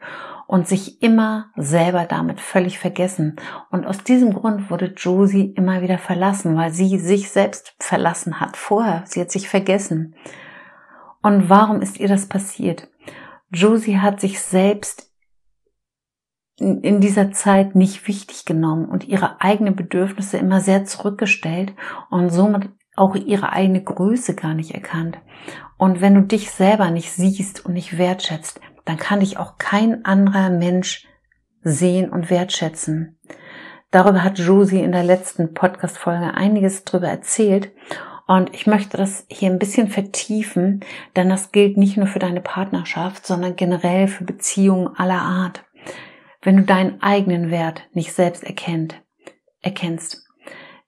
und 0.46 0.68
sich 0.68 1.02
immer 1.02 1.46
selber 1.56 2.04
damit 2.04 2.40
völlig 2.40 2.78
vergessen. 2.78 3.36
Und 3.70 3.86
aus 3.86 4.04
diesem 4.04 4.32
Grund 4.32 4.70
wurde 4.70 4.92
Josie 4.96 5.52
immer 5.56 5.82
wieder 5.82 5.98
verlassen, 5.98 6.56
weil 6.56 6.72
sie 6.72 6.98
sich 6.98 7.30
selbst 7.30 7.74
verlassen 7.78 8.40
hat 8.40 8.56
vorher. 8.56 9.02
Sie 9.06 9.20
hat 9.20 9.30
sich 9.30 9.48
vergessen. 9.48 10.14
Und 11.22 11.50
warum 11.50 11.82
ist 11.82 11.98
ihr 11.98 12.08
das 12.08 12.26
passiert? 12.26 12.88
Josie 13.50 13.98
hat 13.98 14.20
sich 14.20 14.40
selbst 14.40 15.10
in 16.58 17.00
dieser 17.00 17.32
Zeit 17.32 17.74
nicht 17.74 18.08
wichtig 18.08 18.44
genommen 18.46 18.86
und 18.86 19.06
ihre 19.06 19.40
eigenen 19.40 19.76
Bedürfnisse 19.76 20.38
immer 20.38 20.60
sehr 20.60 20.84
zurückgestellt 20.84 21.74
und 22.10 22.30
somit 22.30 22.70
auch 22.96 23.14
ihre 23.14 23.52
eigene 23.52 23.82
Größe 23.82 24.34
gar 24.34 24.54
nicht 24.54 24.74
erkannt. 24.74 25.18
Und 25.76 26.00
wenn 26.00 26.14
du 26.14 26.22
dich 26.22 26.50
selber 26.50 26.90
nicht 26.90 27.12
siehst 27.12 27.66
und 27.66 27.74
nicht 27.74 27.98
wertschätzt, 27.98 28.60
dann 28.86 28.96
kann 28.96 29.20
dich 29.20 29.36
auch 29.36 29.58
kein 29.58 30.04
anderer 30.06 30.48
Mensch 30.48 31.06
sehen 31.62 32.08
und 32.10 32.30
wertschätzen. 32.30 33.18
Darüber 33.90 34.24
hat 34.24 34.38
Josie 34.38 34.80
in 34.80 34.92
der 34.92 35.04
letzten 35.04 35.52
Podcast-Folge 35.52 36.34
einiges 36.34 36.84
drüber 36.84 37.08
erzählt. 37.08 37.72
Und 38.26 38.54
ich 38.54 38.66
möchte 38.66 38.96
das 38.96 39.26
hier 39.28 39.50
ein 39.50 39.58
bisschen 39.58 39.88
vertiefen, 39.88 40.80
denn 41.14 41.28
das 41.28 41.52
gilt 41.52 41.76
nicht 41.76 41.96
nur 41.96 42.06
für 42.06 42.18
deine 42.18 42.40
Partnerschaft, 42.40 43.26
sondern 43.26 43.54
generell 43.54 44.08
für 44.08 44.24
Beziehungen 44.24 44.88
aller 44.96 45.20
Art 45.20 45.65
wenn 46.46 46.58
du 46.58 46.62
deinen 46.62 47.02
eigenen 47.02 47.50
Wert 47.50 47.82
nicht 47.92 48.12
selbst 48.12 48.44
erkennt, 48.44 49.02
erkennst, 49.62 50.28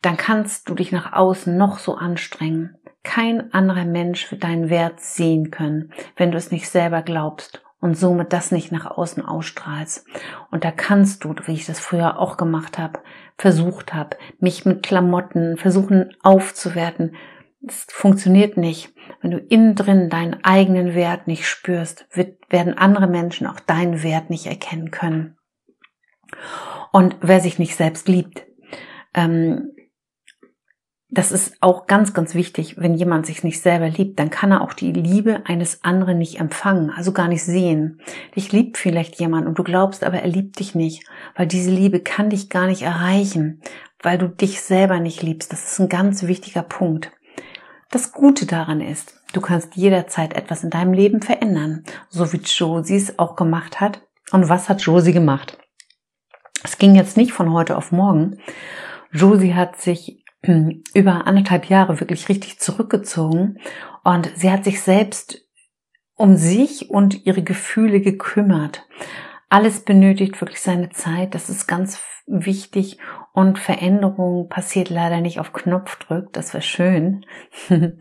dann 0.03 0.17
kannst 0.17 0.69
du 0.69 0.77
dich 0.77 0.93
nach 0.93 1.13
außen 1.13 1.57
noch 1.57 1.81
so 1.81 1.97
anstrengen. 1.97 2.77
Kein 3.03 3.53
anderer 3.53 3.85
Mensch 3.85 4.31
wird 4.31 4.45
deinen 4.45 4.71
Wert 4.71 5.01
sehen 5.01 5.51
können, 5.51 5.93
wenn 6.15 6.31
du 6.31 6.39
es 6.39 6.53
nicht 6.53 6.69
selber 6.69 7.03
glaubst 7.03 7.61
und 7.81 7.99
somit 7.99 8.33
das 8.33 8.53
nicht 8.53 8.71
nach 8.71 8.87
außen 8.87 9.25
ausstrahlst. 9.27 10.07
Und 10.53 10.63
da 10.63 10.71
kannst 10.71 11.25
du, 11.25 11.35
wie 11.47 11.55
ich 11.55 11.67
das 11.67 11.81
früher 11.81 12.21
auch 12.21 12.37
gemacht 12.37 12.79
habe, 12.79 13.01
versucht 13.37 13.93
habe, 13.93 14.17
mich 14.39 14.65
mit 14.65 14.85
Klamotten 14.85 15.57
versuchen 15.57 16.15
aufzuwerten. 16.23 17.17
Es 17.67 17.85
funktioniert 17.89 18.57
nicht. 18.57 18.95
Wenn 19.23 19.33
du 19.33 19.39
innen 19.39 19.75
drin 19.75 20.09
deinen 20.09 20.45
eigenen 20.45 20.95
Wert 20.95 21.27
nicht 21.27 21.49
spürst, 21.49 22.07
wird, 22.13 22.37
werden 22.49 22.79
andere 22.79 23.09
Menschen 23.09 23.49
auch 23.49 23.59
deinen 23.59 24.05
Wert 24.05 24.31
nicht 24.31 24.47
erkennen 24.47 24.93
können. 24.93 25.35
Und 26.93 27.17
wer 27.21 27.41
sich 27.41 27.59
nicht 27.59 27.77
selbst 27.77 28.09
liebt, 28.09 28.47
ähm, 29.15 29.73
das 31.11 31.33
ist 31.33 31.55
auch 31.63 31.87
ganz, 31.87 32.13
ganz 32.13 32.35
wichtig. 32.35 32.77
Wenn 32.77 32.95
jemand 32.95 33.25
sich 33.25 33.43
nicht 33.43 33.63
selber 33.63 33.89
liebt, 33.89 34.19
dann 34.19 34.29
kann 34.29 34.53
er 34.53 34.61
auch 34.61 34.75
die 34.75 34.93
Liebe 34.93 35.43
eines 35.47 35.83
anderen 35.83 36.19
nicht 36.19 36.39
empfangen, 36.39 36.91
also 36.91 37.13
gar 37.13 37.29
nicht 37.29 37.43
sehen. 37.43 38.03
Dich 38.37 38.53
liebt 38.53 38.77
vielleicht 38.77 39.19
jemand 39.19 39.47
und 39.47 39.59
du 39.59 39.65
glaubst 39.65 40.05
aber, 40.05 40.19
er 40.19 40.29
liebt 40.29 40.59
dich 40.59 40.75
nicht, 40.75 41.09
weil 41.35 41.47
diese 41.47 41.71
Liebe 41.71 42.01
kann 42.01 42.29
dich 42.29 42.51
gar 42.51 42.67
nicht 42.67 42.83
erreichen, 42.83 43.63
weil 44.03 44.19
du 44.19 44.29
dich 44.29 44.61
selber 44.61 45.01
nicht 45.01 45.23
liebst. 45.23 45.51
Das 45.51 45.73
ist 45.73 45.79
ein 45.79 45.89
ganz 45.89 46.25
wichtiger 46.25 46.63
Punkt. 46.63 47.11
Das 47.91 48.13
Gute 48.13 48.45
daran 48.45 48.83
ist, 48.83 49.15
du 49.33 49.41
kannst 49.41 49.77
jederzeit 49.77 50.35
etwas 50.35 50.63
in 50.63 50.69
deinem 50.69 50.93
Leben 50.93 51.23
verändern, 51.23 51.85
so 52.11 52.35
wie 52.35 52.41
Josie 52.45 52.97
es 52.97 53.19
auch 53.19 53.35
gemacht 53.35 53.81
hat. 53.81 54.03
Und 54.31 54.51
was 54.51 54.69
hat 54.69 54.83
Josie 54.83 55.13
gemacht? 55.13 55.57
Es 56.65 56.79
ging 56.79 56.95
jetzt 56.95 57.17
nicht 57.17 57.33
von 57.33 57.53
heute 57.53 57.77
auf 57.77 57.93
morgen. 57.93 58.39
Josie 59.13 59.55
hat 59.55 59.81
sich 59.81 60.25
hm, 60.43 60.83
über 60.95 61.27
anderthalb 61.27 61.67
Jahre 61.67 62.01
wirklich 62.01 62.29
richtig 62.29 62.59
zurückgezogen 62.59 63.59
und 64.05 64.31
sie 64.37 64.51
hat 64.51 64.65
sich 64.65 64.81
selbst 64.81 65.45
um 66.15 66.37
sich 66.37 66.91
und 66.91 67.27
ihre 67.27 67.43
Gefühle 67.43 68.01
gekümmert. 68.01 68.87
Alles 69.49 69.81
benötigt 69.81 70.41
wirklich 70.41 70.61
seine 70.61 70.91
Zeit, 70.91 71.35
das 71.35 71.49
ist 71.49 71.67
ganz 71.67 72.03
wichtig 72.27 72.99
und 73.33 73.59
Veränderung 73.59 74.49
passiert 74.49 74.91
leider 74.91 75.21
nicht 75.21 75.41
auf 75.41 75.53
Knopfdruck, 75.53 76.33
das 76.33 76.53
wäre 76.53 76.63
schön, 76.63 77.25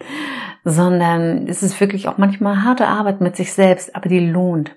sondern 0.64 1.48
es 1.48 1.64
ist 1.64 1.80
wirklich 1.80 2.08
auch 2.08 2.18
manchmal 2.18 2.64
harte 2.64 2.88
Arbeit 2.88 3.22
mit 3.22 3.38
sich 3.38 3.54
selbst, 3.54 3.96
aber 3.96 4.10
die 4.10 4.20
lohnt 4.20 4.76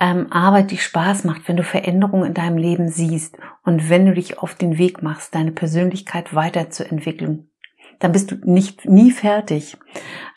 ähm, 0.00 0.32
Arbeit, 0.32 0.70
die 0.70 0.78
Spaß 0.78 1.24
macht, 1.24 1.46
wenn 1.46 1.56
du 1.56 1.62
Veränderungen 1.62 2.28
in 2.28 2.34
deinem 2.34 2.56
Leben 2.56 2.88
siehst 2.88 3.36
und 3.62 3.90
wenn 3.90 4.06
du 4.06 4.14
dich 4.14 4.38
auf 4.38 4.54
den 4.54 4.78
Weg 4.78 5.02
machst, 5.02 5.34
deine 5.34 5.52
Persönlichkeit 5.52 6.34
weiterzuentwickeln, 6.34 7.50
dann 7.98 8.12
bist 8.12 8.30
du 8.30 8.36
nicht 8.42 8.86
nie 8.86 9.10
fertig. 9.10 9.76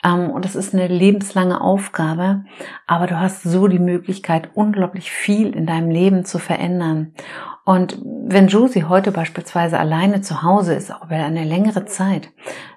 Ähm, 0.04 0.30
und 0.30 0.44
das 0.44 0.54
ist 0.54 0.74
eine 0.74 0.86
lebenslange 0.86 1.62
Aufgabe, 1.62 2.44
aber 2.86 3.06
du 3.06 3.18
hast 3.18 3.42
so 3.42 3.66
die 3.66 3.78
Möglichkeit, 3.78 4.50
unglaublich 4.54 5.10
viel 5.10 5.56
in 5.56 5.66
deinem 5.66 5.90
Leben 5.90 6.26
zu 6.26 6.38
verändern. 6.38 7.14
Und 7.64 7.98
wenn 8.04 8.48
Josie 8.48 8.84
heute 8.84 9.10
beispielsweise 9.12 9.78
alleine 9.78 10.20
zu 10.20 10.42
Hause 10.42 10.74
ist, 10.74 10.92
auch 10.92 11.06
über 11.06 11.16
eine 11.16 11.44
längere 11.44 11.86
Zeit, 11.86 12.28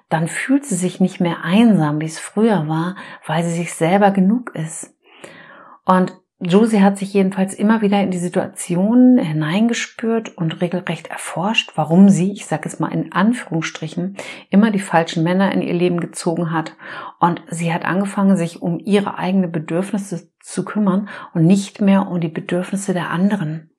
dann 0.08 0.26
fühlt 0.26 0.64
sie 0.64 0.76
sich 0.76 1.00
nicht 1.00 1.20
mehr 1.20 1.44
einsam, 1.44 2.00
wie 2.00 2.06
es 2.06 2.18
früher 2.18 2.66
war, 2.66 2.96
weil 3.26 3.44
sie 3.44 3.54
sich 3.54 3.74
selber 3.74 4.10
genug 4.10 4.54
ist. 4.54 4.94
Und 5.84 6.16
Josie 6.40 6.82
hat 6.82 6.98
sich 6.98 7.12
jedenfalls 7.12 7.52
immer 7.52 7.82
wieder 7.82 8.00
in 8.00 8.12
die 8.12 8.18
Situation 8.18 9.18
hineingespürt 9.18 10.36
und 10.36 10.60
regelrecht 10.60 11.08
erforscht, 11.08 11.72
warum 11.74 12.08
sie, 12.08 12.30
ich 12.30 12.46
sage 12.46 12.68
es 12.68 12.78
mal 12.78 12.92
in 12.92 13.12
Anführungsstrichen, 13.12 14.16
immer 14.48 14.70
die 14.70 14.78
falschen 14.78 15.24
Männer 15.24 15.50
in 15.52 15.62
ihr 15.62 15.74
Leben 15.74 15.98
gezogen 15.98 16.52
hat. 16.52 16.76
Und 17.18 17.42
sie 17.50 17.72
hat 17.72 17.84
angefangen, 17.84 18.36
sich 18.36 18.62
um 18.62 18.78
ihre 18.78 19.18
eigenen 19.18 19.50
Bedürfnisse 19.50 20.30
zu 20.40 20.64
kümmern 20.64 21.08
und 21.34 21.44
nicht 21.44 21.80
mehr 21.80 22.06
um 22.06 22.20
die 22.20 22.28
Bedürfnisse 22.28 22.92
der 22.92 23.10
anderen. 23.10 23.70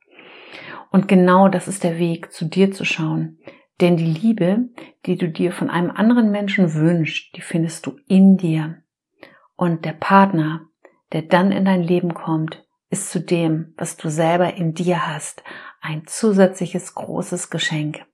Und 0.91 1.07
genau 1.07 1.47
das 1.47 1.69
ist 1.69 1.85
der 1.85 1.97
Weg, 1.97 2.33
zu 2.33 2.43
dir 2.43 2.71
zu 2.71 2.83
schauen. 2.83 3.39
Denn 3.79 3.95
die 3.95 4.05
Liebe, 4.05 4.67
die 5.05 5.15
du 5.15 5.29
dir 5.29 5.53
von 5.53 5.69
einem 5.69 5.91
anderen 5.91 6.29
Menschen 6.31 6.73
wünschst, 6.73 7.37
die 7.37 7.41
findest 7.41 7.85
du 7.85 7.95
in 8.07 8.35
dir. 8.35 8.83
Und 9.55 9.85
der 9.85 9.93
Partner, 9.93 10.68
der 11.13 11.23
dann 11.23 11.51
in 11.51 11.65
dein 11.65 11.83
Leben 11.83 12.13
kommt, 12.13 12.65
ist 12.89 13.11
zu 13.11 13.19
dem, 13.19 13.73
was 13.77 13.97
du 13.97 14.09
selber 14.09 14.53
in 14.55 14.73
dir 14.73 15.07
hast, 15.07 15.43
ein 15.81 16.03
zusätzliches 16.05 16.95
großes 16.95 17.49
Geschenk. 17.49 18.05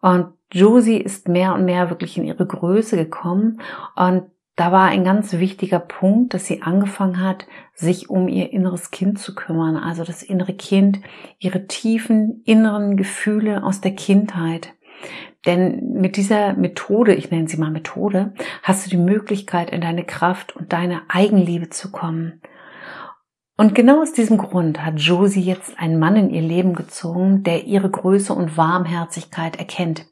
Und 0.00 0.34
Josie 0.52 0.98
ist 0.98 1.28
mehr 1.28 1.54
und 1.54 1.64
mehr 1.64 1.90
wirklich 1.90 2.16
in 2.18 2.24
ihre 2.24 2.46
Größe 2.46 2.96
gekommen 2.96 3.60
und 3.94 4.30
da 4.56 4.72
war 4.72 4.88
ein 4.88 5.04
ganz 5.04 5.34
wichtiger 5.34 5.78
Punkt, 5.78 6.32
dass 6.32 6.46
sie 6.46 6.62
angefangen 6.62 7.20
hat, 7.20 7.46
sich 7.74 8.08
um 8.08 8.26
ihr 8.26 8.54
inneres 8.54 8.90
Kind 8.90 9.18
zu 9.18 9.34
kümmern, 9.34 9.76
also 9.76 10.02
das 10.02 10.22
innere 10.22 10.54
Kind, 10.54 11.00
ihre 11.38 11.66
tiefen 11.66 12.40
inneren 12.46 12.96
Gefühle 12.96 13.62
aus 13.62 13.82
der 13.82 13.94
Kindheit. 13.94 14.72
Denn 15.46 15.92
mit 15.92 16.16
dieser 16.16 16.54
Methode, 16.54 17.14
ich 17.14 17.30
nenne 17.30 17.48
sie 17.48 17.56
mal 17.56 17.70
Methode, 17.70 18.34
hast 18.62 18.84
du 18.84 18.90
die 18.90 18.96
Möglichkeit, 18.96 19.70
in 19.70 19.80
deine 19.80 20.04
Kraft 20.04 20.54
und 20.56 20.72
deine 20.72 21.02
Eigenliebe 21.08 21.70
zu 21.70 21.92
kommen. 21.92 22.42
Und 23.56 23.74
genau 23.74 24.02
aus 24.02 24.12
diesem 24.12 24.36
Grund 24.36 24.84
hat 24.84 24.98
Josie 24.98 25.40
jetzt 25.40 25.78
einen 25.78 25.98
Mann 25.98 26.16
in 26.16 26.30
ihr 26.30 26.42
Leben 26.42 26.74
gezogen, 26.74 27.42
der 27.42 27.64
ihre 27.64 27.88
Größe 27.88 28.34
und 28.34 28.56
Warmherzigkeit 28.56 29.56
erkennt, 29.56 30.06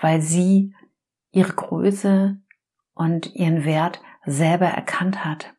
weil 0.00 0.20
sie 0.20 0.74
ihre 1.30 1.52
Größe 1.52 2.36
und 2.94 3.34
ihren 3.34 3.64
Wert 3.64 4.02
selber 4.26 4.66
erkannt 4.66 5.24
hat. 5.24 5.54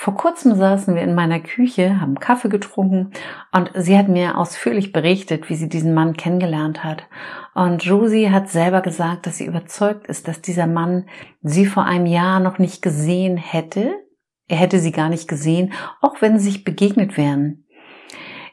Vor 0.00 0.14
kurzem 0.14 0.54
saßen 0.54 0.94
wir 0.94 1.02
in 1.02 1.16
meiner 1.16 1.40
Küche, 1.40 2.00
haben 2.00 2.20
Kaffee 2.20 2.48
getrunken 2.48 3.10
und 3.50 3.72
sie 3.74 3.98
hat 3.98 4.06
mir 4.06 4.38
ausführlich 4.38 4.92
berichtet, 4.92 5.50
wie 5.50 5.56
sie 5.56 5.68
diesen 5.68 5.92
Mann 5.92 6.16
kennengelernt 6.16 6.84
hat. 6.84 7.02
Und 7.52 7.82
Josie 7.82 8.30
hat 8.30 8.48
selber 8.48 8.80
gesagt, 8.80 9.26
dass 9.26 9.38
sie 9.38 9.46
überzeugt 9.46 10.06
ist, 10.06 10.28
dass 10.28 10.40
dieser 10.40 10.68
Mann 10.68 11.08
sie 11.42 11.66
vor 11.66 11.84
einem 11.84 12.06
Jahr 12.06 12.38
noch 12.38 12.60
nicht 12.60 12.80
gesehen 12.80 13.36
hätte. 13.36 13.92
Er 14.46 14.58
hätte 14.58 14.78
sie 14.78 14.92
gar 14.92 15.08
nicht 15.08 15.26
gesehen, 15.26 15.72
auch 16.00 16.22
wenn 16.22 16.38
sie 16.38 16.44
sich 16.44 16.62
begegnet 16.62 17.16
wären. 17.16 17.64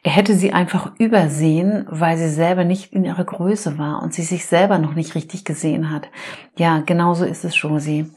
Er 0.01 0.13
hätte 0.13 0.33
sie 0.33 0.51
einfach 0.51 0.95
übersehen, 0.97 1.85
weil 1.89 2.17
sie 2.17 2.29
selber 2.29 2.63
nicht 2.63 2.91
in 2.91 3.05
ihrer 3.05 3.23
Größe 3.23 3.77
war 3.77 4.01
und 4.01 4.15
sie 4.15 4.23
sich 4.23 4.47
selber 4.47 4.79
noch 4.79 4.95
nicht 4.95 5.13
richtig 5.13 5.45
gesehen 5.45 5.91
hat. 5.91 6.09
Ja, 6.57 6.79
genauso 6.79 7.23
ist 7.23 7.45
es, 7.45 7.61
Josie. 7.61 8.11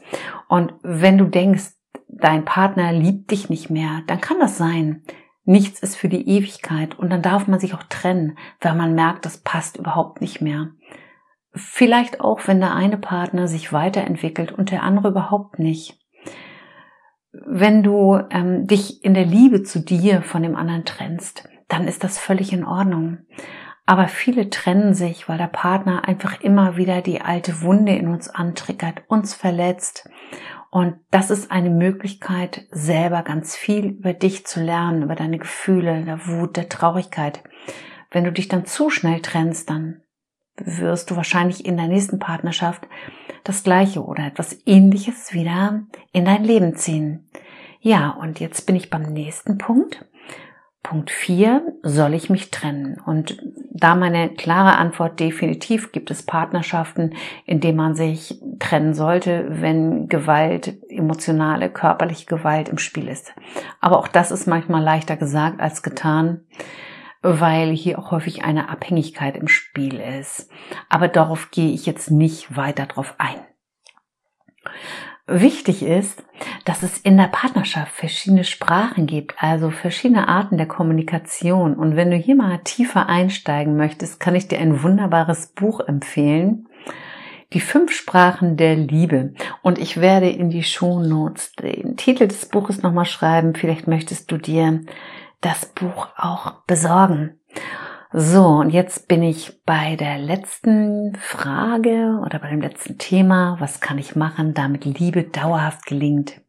Und 0.47 0.73
wenn 0.81 1.19
du 1.19 1.25
denkst, 1.25 1.78
dein 2.09 2.45
Partner 2.45 2.91
liebt 2.91 3.31
dich 3.31 3.49
nicht 3.49 3.69
mehr, 3.69 4.01
dann 4.07 4.19
kann 4.19 4.39
das 4.39 4.57
sein. 4.57 5.03
Nichts 5.45 5.79
ist 5.79 5.95
für 5.95 6.09
die 6.09 6.27
Ewigkeit 6.27 6.97
und 6.99 7.09
dann 7.09 7.21
darf 7.21 7.47
man 7.47 7.59
sich 7.59 7.73
auch 7.73 7.83
trennen, 7.83 8.37
weil 8.61 8.75
man 8.75 8.93
merkt, 8.93 9.25
das 9.25 9.37
passt 9.37 9.77
überhaupt 9.77 10.21
nicht 10.21 10.41
mehr. 10.41 10.71
Vielleicht 11.53 12.21
auch, 12.21 12.47
wenn 12.47 12.59
der 12.59 12.75
eine 12.75 12.97
Partner 12.97 13.47
sich 13.47 13.73
weiterentwickelt 13.73 14.51
und 14.51 14.71
der 14.71 14.83
andere 14.83 15.09
überhaupt 15.09 15.57
nicht. 15.57 15.97
Wenn 17.31 17.83
du 17.83 18.19
ähm, 18.29 18.67
dich 18.67 19.03
in 19.03 19.13
der 19.13 19.25
Liebe 19.25 19.63
zu 19.63 19.79
dir 19.79 20.21
von 20.21 20.43
dem 20.43 20.55
anderen 20.55 20.85
trennst, 20.85 21.47
dann 21.67 21.87
ist 21.87 22.03
das 22.03 22.19
völlig 22.19 22.53
in 22.53 22.65
Ordnung. 22.65 23.19
Aber 23.85 24.07
viele 24.07 24.51
trennen 24.51 24.93
sich, 24.93 25.27
weil 25.27 25.39
der 25.39 25.47
Partner 25.47 26.07
einfach 26.07 26.41
immer 26.41 26.77
wieder 26.77 27.01
die 27.01 27.21
alte 27.21 27.61
Wunde 27.61 27.95
in 27.95 28.07
uns 28.07 28.29
antriggert, 28.29 29.01
uns 29.07 29.33
verletzt. 29.33 30.07
Und 30.71 30.95
das 31.09 31.31
ist 31.31 31.51
eine 31.51 31.71
Möglichkeit, 31.71 32.67
selber 32.71 33.23
ganz 33.23 33.55
viel 33.55 33.85
über 33.85 34.13
dich 34.13 34.45
zu 34.45 34.61
lernen, 34.61 35.03
über 35.03 35.15
deine 35.15 35.39
Gefühle, 35.39 36.03
der 36.05 36.27
Wut, 36.27 36.57
der 36.57 36.69
Traurigkeit. 36.69 37.43
Wenn 38.11 38.23
du 38.23 38.31
dich 38.31 38.47
dann 38.47 38.65
zu 38.65 38.89
schnell 38.89 39.21
trennst, 39.21 39.69
dann 39.69 40.01
wirst 40.57 41.09
du 41.09 41.15
wahrscheinlich 41.15 41.65
in 41.65 41.77
der 41.77 41.87
nächsten 41.87 42.19
Partnerschaft 42.19 42.87
das 43.43 43.63
Gleiche 43.63 44.03
oder 44.03 44.25
etwas 44.25 44.61
Ähnliches 44.65 45.33
wieder 45.33 45.83
in 46.11 46.25
dein 46.25 46.43
Leben 46.43 46.75
ziehen. 46.75 47.29
Ja, 47.79 48.11
und 48.11 48.39
jetzt 48.39 48.65
bin 48.65 48.75
ich 48.75 48.89
beim 48.89 49.03
nächsten 49.03 49.57
Punkt. 49.57 50.05
Punkt 50.83 51.11
4, 51.11 51.77
soll 51.81 52.13
ich 52.13 52.29
mich 52.29 52.51
trennen? 52.51 52.99
Und 53.05 53.41
da 53.79 53.95
meine 53.95 54.29
klare 54.29 54.77
Antwort 54.77 55.19
definitiv 55.19 55.91
gibt 55.91 56.11
es 56.11 56.25
Partnerschaften, 56.25 57.15
in 57.45 57.59
denen 57.59 57.77
man 57.77 57.95
sich 57.95 58.39
trennen 58.59 58.93
sollte, 58.93 59.45
wenn 59.49 60.07
Gewalt, 60.07 60.77
emotionale, 60.89 61.69
körperliche 61.69 62.25
Gewalt 62.25 62.69
im 62.69 62.77
Spiel 62.77 63.07
ist. 63.07 63.33
Aber 63.79 63.99
auch 63.99 64.07
das 64.07 64.31
ist 64.31 64.47
manchmal 64.47 64.83
leichter 64.83 65.17
gesagt 65.17 65.59
als 65.59 65.83
getan, 65.83 66.41
weil 67.21 67.71
hier 67.71 67.99
auch 67.99 68.11
häufig 68.11 68.43
eine 68.43 68.69
Abhängigkeit 68.69 69.35
im 69.35 69.47
Spiel 69.47 69.99
ist. 69.99 70.49
Aber 70.89 71.07
darauf 71.07 71.51
gehe 71.51 71.71
ich 71.71 71.85
jetzt 71.85 72.11
nicht 72.11 72.55
weiter 72.55 72.85
drauf 72.85 73.15
ein. 73.17 73.39
Wichtig 75.31 75.83
ist, 75.83 76.23
dass 76.65 76.81
es 76.81 76.97
in 76.97 77.15
der 77.15 77.27
Partnerschaft 77.27 77.91
verschiedene 77.91 78.43
Sprachen 78.43 79.05
gibt, 79.05 79.35
also 79.37 79.69
verschiedene 79.69 80.27
Arten 80.27 80.57
der 80.57 80.67
Kommunikation. 80.67 81.75
Und 81.75 81.95
wenn 81.95 82.09
du 82.09 82.17
hier 82.17 82.35
mal 82.35 82.57
tiefer 82.63 83.07
einsteigen 83.07 83.77
möchtest, 83.77 84.19
kann 84.19 84.33
ich 84.33 84.47
dir 84.47 84.57
ein 84.57 84.81
wunderbares 84.81 85.47
Buch 85.47 85.81
empfehlen. 85.81 86.67
Die 87.53 87.59
fünf 87.59 87.91
Sprachen 87.91 88.57
der 88.57 88.75
Liebe. 88.75 89.35
Und 89.61 89.77
ich 89.77 90.01
werde 90.01 90.29
in 90.29 90.49
die 90.49 90.63
Show 90.63 90.99
Notes 90.99 91.51
den 91.53 91.95
Titel 91.95 92.27
des 92.27 92.47
Buches 92.47 92.81
nochmal 92.81 93.05
schreiben. 93.05 93.53
Vielleicht 93.53 93.87
möchtest 93.87 94.31
du 94.31 94.37
dir 94.37 94.81
das 95.41 95.67
Buch 95.67 96.07
auch 96.17 96.53
besorgen. 96.65 97.39
So, 98.11 98.43
und 98.43 98.71
jetzt 98.71 99.07
bin 99.07 99.21
ich 99.21 99.61
bei 99.65 99.95
der 99.95 100.17
letzten 100.17 101.15
Frage 101.15 102.19
oder 102.25 102.39
bei 102.39 102.49
dem 102.49 102.59
letzten 102.59 102.97
Thema. 102.97 103.57
Was 103.59 103.81
kann 103.81 103.99
ich 103.99 104.15
machen, 104.15 104.55
damit 104.55 104.83
Liebe 104.85 105.25
dauerhaft 105.25 105.85
gelingt? 105.85 106.41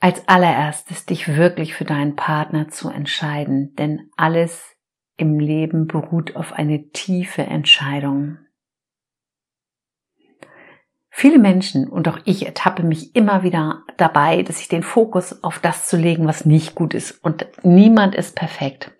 Als 0.00 0.26
allererstes 0.26 1.06
dich 1.06 1.36
wirklich 1.36 1.74
für 1.74 1.84
deinen 1.84 2.16
Partner 2.16 2.68
zu 2.68 2.88
entscheiden, 2.88 3.76
denn 3.76 4.10
alles 4.16 4.76
im 5.16 5.38
Leben 5.38 5.86
beruht 5.86 6.34
auf 6.34 6.52
eine 6.52 6.88
tiefe 6.90 7.42
Entscheidung. 7.42 8.38
Viele 11.14 11.38
Menschen 11.38 11.88
und 11.88 12.08
auch 12.08 12.18
ich 12.24 12.46
ertappe 12.46 12.82
mich 12.82 13.14
immer 13.14 13.42
wieder 13.42 13.82
dabei, 13.98 14.42
dass 14.42 14.60
ich 14.60 14.68
den 14.68 14.82
Fokus 14.82 15.44
auf 15.44 15.58
das 15.58 15.86
zu 15.86 15.98
legen, 15.98 16.26
was 16.26 16.46
nicht 16.46 16.74
gut 16.74 16.94
ist. 16.94 17.22
Und 17.22 17.46
niemand 17.62 18.14
ist 18.14 18.34
perfekt. 18.34 18.90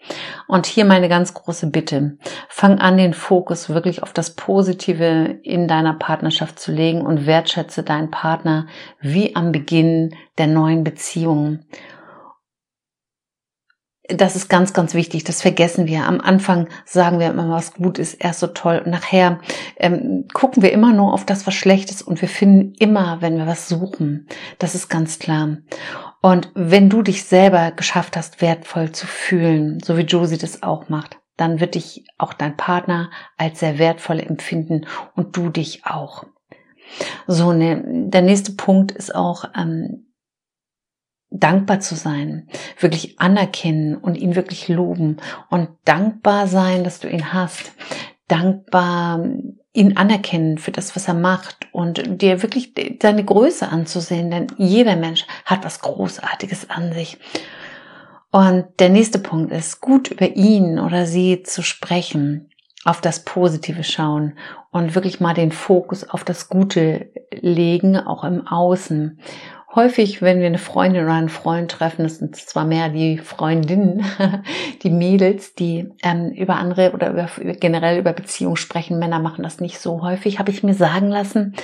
Und 0.46 0.66
hier 0.66 0.85
meine 0.85 1.09
ganz 1.09 1.33
große 1.33 1.70
Bitte. 1.70 2.18
Fang 2.51 2.79
an, 2.79 2.98
den 2.98 3.14
Fokus 3.14 3.70
wirklich 3.70 4.03
auf 4.03 4.12
das 4.12 4.35
Positive 4.35 5.38
in 5.42 5.66
deiner 5.66 5.94
Partnerschaft 5.94 6.61
zu 6.61 6.70
legen 6.70 7.01
und 7.01 7.25
wertschätze 7.25 7.83
deinen 7.83 8.11
Partner 8.11 8.66
wie 9.01 9.35
am 9.35 9.51
Beginn 9.51 10.14
der 10.37 10.48
neuen 10.48 10.85
Beziehung 10.85 11.61
das 14.16 14.37
ist 14.37 14.48
ganz, 14.48 14.72
ganz 14.72 14.94
wichtig. 14.94 15.25
Das 15.25 15.42
vergessen 15.42 15.87
wir. 15.87 16.07
Am 16.07 16.20
Anfang 16.20 16.68
sagen 16.85 17.18
wir 17.18 17.29
immer, 17.29 17.48
was 17.51 17.75
gut 17.75 17.98
ist, 17.98 18.14
erst 18.14 18.40
so 18.40 18.48
toll. 18.48 18.83
Und 18.85 18.90
nachher 18.90 19.40
ähm, 19.77 20.27
gucken 20.33 20.62
wir 20.62 20.72
immer 20.72 20.92
nur 20.92 21.12
auf 21.12 21.25
das, 21.25 21.46
was 21.46 21.55
schlecht 21.55 21.90
ist. 21.90 22.03
Und 22.03 22.20
wir 22.20 22.29
finden 22.29 22.75
immer, 22.79 23.20
wenn 23.20 23.37
wir 23.37 23.46
was 23.46 23.68
suchen. 23.68 24.27
Das 24.59 24.75
ist 24.75 24.88
ganz 24.88 25.18
klar. 25.18 25.59
Und 26.20 26.51
wenn 26.55 26.88
du 26.88 27.03
dich 27.03 27.25
selber 27.25 27.72
geschafft 27.72 28.16
hast, 28.16 28.40
wertvoll 28.40 28.92
zu 28.92 29.07
fühlen, 29.07 29.81
so 29.83 29.96
wie 29.96 30.03
Josie 30.03 30.38
das 30.38 30.62
auch 30.62 30.88
macht, 30.88 31.18
dann 31.37 31.61
wird 31.61 31.75
dich 31.75 32.05
auch 32.18 32.33
dein 32.33 32.57
Partner 32.57 33.11
als 33.37 33.61
sehr 33.61 33.79
wertvoll 33.79 34.20
empfinden 34.20 34.87
und 35.14 35.37
du 35.37 35.48
dich 35.48 35.85
auch. 35.85 36.25
So, 37.27 37.53
ne, 37.53 37.83
der 38.09 38.22
nächste 38.22 38.53
Punkt 38.53 38.92
ist 38.92 39.14
auch, 39.14 39.46
ähm, 39.57 40.12
dankbar 41.32 41.80
zu 41.80 41.94
sein, 41.94 42.48
wirklich 42.78 43.18
anerkennen 43.18 43.96
und 43.96 44.16
ihn 44.16 44.36
wirklich 44.36 44.68
loben 44.68 45.16
und 45.50 45.68
dankbar 45.84 46.46
sein, 46.46 46.84
dass 46.84 47.00
du 47.00 47.08
ihn 47.08 47.32
hast, 47.32 47.72
dankbar 48.28 49.24
ihn 49.72 49.96
anerkennen 49.96 50.58
für 50.58 50.70
das, 50.70 50.94
was 50.94 51.08
er 51.08 51.14
macht 51.14 51.66
und 51.72 52.20
dir 52.20 52.42
wirklich 52.42 52.74
seine 53.00 53.24
Größe 53.24 53.68
anzusehen, 53.68 54.30
denn 54.30 54.46
jeder 54.58 54.96
Mensch 54.96 55.26
hat 55.46 55.64
was 55.64 55.80
Großartiges 55.80 56.68
an 56.68 56.92
sich. 56.92 57.18
Und 58.30 58.66
der 58.78 58.88
nächste 58.88 59.18
Punkt 59.18 59.52
ist, 59.52 59.80
gut 59.80 60.10
über 60.10 60.28
ihn 60.36 60.78
oder 60.78 61.06
sie 61.06 61.42
zu 61.42 61.62
sprechen, 61.62 62.50
auf 62.84 63.00
das 63.00 63.24
Positive 63.24 63.84
schauen 63.84 64.38
und 64.70 64.94
wirklich 64.94 65.20
mal 65.20 65.34
den 65.34 65.52
Fokus 65.52 66.08
auf 66.08 66.24
das 66.24 66.48
Gute 66.48 67.10
legen, 67.30 67.96
auch 67.96 68.24
im 68.24 68.46
Außen 68.46 69.20
häufig, 69.74 70.22
wenn 70.22 70.40
wir 70.40 70.46
eine 70.46 70.58
Freundin 70.58 71.04
oder 71.04 71.14
einen 71.14 71.28
Freund 71.28 71.70
treffen, 71.70 72.02
das 72.02 72.18
sind 72.18 72.37
zwar 72.37 72.64
mehr 72.64 72.88
die 72.88 73.18
Freundinnen, 73.18 74.04
die 74.82 74.90
Mädels, 74.90 75.54
die 75.54 75.90
ähm, 76.02 76.30
über 76.30 76.56
andere 76.56 76.92
oder 76.92 77.11
über, 77.11 77.28
generell 77.54 77.98
über 77.98 78.12
Beziehungen 78.12 78.56
sprechen. 78.56 78.98
Männer 78.98 79.18
machen 79.18 79.42
das 79.42 79.61
nicht 79.61 79.78
so 79.78 80.02
häufig, 80.02 80.38
habe 80.38 80.50
ich 80.50 80.62
mir 80.62 80.74
sagen 80.74 81.08
lassen. 81.08 81.54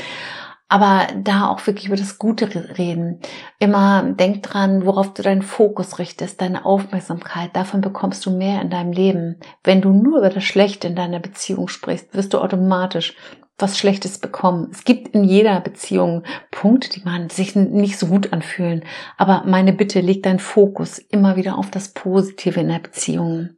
Aber 0.71 1.07
da 1.16 1.49
auch 1.49 1.66
wirklich 1.66 1.87
über 1.87 1.97
das 1.97 2.18
Gute 2.18 2.77
reden. 2.77 3.21
Immer 3.59 4.03
denk 4.03 4.42
dran, 4.42 4.85
worauf 4.85 5.14
du 5.14 5.23
deinen 5.23 5.40
Fokus 5.40 5.99
richtest, 5.99 6.42
deine 6.42 6.66
Aufmerksamkeit. 6.66 7.57
Davon 7.57 7.81
bekommst 7.81 8.27
du 8.27 8.31
mehr 8.31 8.61
in 8.61 8.68
deinem 8.68 8.92
Leben. 8.92 9.40
Wenn 9.64 9.81
du 9.81 9.94
nur 9.94 10.18
über 10.18 10.29
das 10.29 10.44
Schlechte 10.44 10.87
in 10.88 10.94
deiner 10.94 11.21
Beziehung 11.21 11.68
sprichst, 11.68 12.14
wirst 12.14 12.35
du 12.35 12.38
automatisch 12.38 13.16
was 13.59 13.77
Schlechtes 13.77 14.18
bekommen. 14.18 14.68
Es 14.73 14.85
gibt 14.85 15.14
in 15.14 15.25
jeder 15.25 15.61
Beziehung 15.61 16.23
Punkte, 16.51 16.88
die 16.90 17.03
man 17.05 17.29
sich 17.29 17.57
nicht 17.57 17.99
so 17.99 18.07
gut 18.07 18.33
anfühlen. 18.33 18.85
Aber 19.16 19.42
meine 19.47 19.73
Bitte, 19.73 20.01
leg 20.01 20.23
deinen 20.23 20.38
Fokus 20.38 20.99
immer 20.99 21.37
wieder 21.37 21.59
auf 21.59 21.71
das 21.71 21.92
Positive 21.92 22.61
in 22.61 22.68
der 22.68 22.79
Beziehung. 22.79 23.51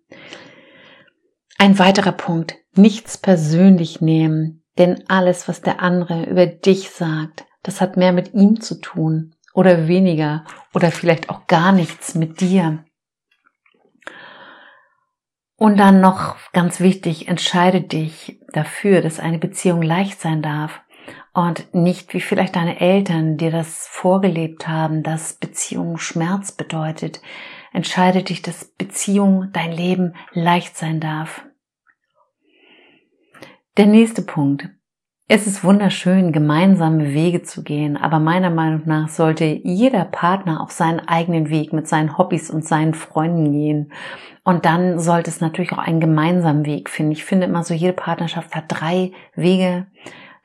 Ein 1.58 1.78
weiterer 1.78 2.12
Punkt, 2.12 2.56
nichts 2.74 3.18
persönlich 3.18 4.00
nehmen. 4.00 4.62
Denn 4.78 5.04
alles, 5.08 5.46
was 5.48 5.60
der 5.60 5.82
andere 5.82 6.24
über 6.24 6.46
dich 6.46 6.90
sagt, 6.90 7.44
das 7.62 7.82
hat 7.82 7.96
mehr 7.98 8.12
mit 8.12 8.32
ihm 8.32 8.60
zu 8.60 8.80
tun 8.80 9.34
oder 9.52 9.88
weniger 9.88 10.44
oder 10.72 10.90
vielleicht 10.90 11.28
auch 11.28 11.46
gar 11.46 11.72
nichts 11.72 12.14
mit 12.14 12.40
dir. 12.40 12.84
Und 15.56 15.76
dann 15.76 16.00
noch 16.00 16.36
ganz 16.54 16.80
wichtig, 16.80 17.28
entscheide 17.28 17.82
dich 17.82 18.39
dafür, 18.52 19.00
dass 19.02 19.20
eine 19.20 19.38
Beziehung 19.38 19.82
leicht 19.82 20.20
sein 20.20 20.42
darf 20.42 20.80
und 21.32 21.74
nicht 21.74 22.12
wie 22.14 22.20
vielleicht 22.20 22.56
deine 22.56 22.80
Eltern 22.80 23.36
dir 23.36 23.50
das 23.50 23.86
vorgelebt 23.88 24.66
haben, 24.66 25.02
dass 25.02 25.34
Beziehung 25.34 25.98
Schmerz 25.98 26.52
bedeutet. 26.52 27.20
Entscheide 27.72 28.22
dich, 28.22 28.42
dass 28.42 28.64
Beziehung 28.64 29.50
dein 29.52 29.72
Leben 29.72 30.14
leicht 30.32 30.76
sein 30.76 31.00
darf. 31.00 31.44
Der 33.76 33.86
nächste 33.86 34.22
Punkt. 34.22 34.68
Es 35.32 35.46
ist 35.46 35.62
wunderschön, 35.62 36.32
gemeinsame 36.32 37.14
Wege 37.14 37.44
zu 37.44 37.62
gehen, 37.62 37.96
aber 37.96 38.18
meiner 38.18 38.50
Meinung 38.50 38.82
nach 38.86 39.08
sollte 39.08 39.44
jeder 39.44 40.04
Partner 40.04 40.60
auch 40.60 40.70
seinen 40.70 40.98
eigenen 40.98 41.50
Weg 41.50 41.72
mit 41.72 41.86
seinen 41.86 42.18
Hobbys 42.18 42.50
und 42.50 42.66
seinen 42.66 42.94
Freunden 42.94 43.52
gehen. 43.52 43.92
Und 44.42 44.64
dann 44.64 44.98
sollte 44.98 45.30
es 45.30 45.40
natürlich 45.40 45.70
auch 45.70 45.78
einen 45.78 46.00
gemeinsamen 46.00 46.66
Weg 46.66 46.90
finden. 46.90 47.12
Ich 47.12 47.24
finde 47.24 47.46
immer 47.46 47.62
so, 47.62 47.74
jede 47.74 47.92
Partnerschaft 47.92 48.56
hat 48.56 48.64
drei 48.66 49.12
Wege. 49.36 49.86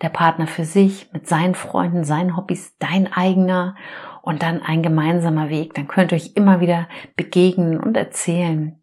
Der 0.03 0.09
Partner 0.09 0.45
für 0.45 0.65
sich, 0.65 1.11
mit 1.11 1.27
seinen 1.27 1.55
Freunden, 1.55 2.03
seinen 2.03 2.37
Hobbys, 2.37 2.75
dein 2.77 3.11
eigener 3.11 3.73
und 4.21 4.43
dann 4.43 4.61
ein 4.61 4.83
gemeinsamer 4.83 5.49
Weg. 5.49 5.73
Dann 5.73 5.87
könnt 5.87 6.11
ihr 6.11 6.17
euch 6.17 6.33
immer 6.35 6.59
wieder 6.59 6.87
begegnen 7.15 7.79
und 7.79 7.97
erzählen. 7.97 8.79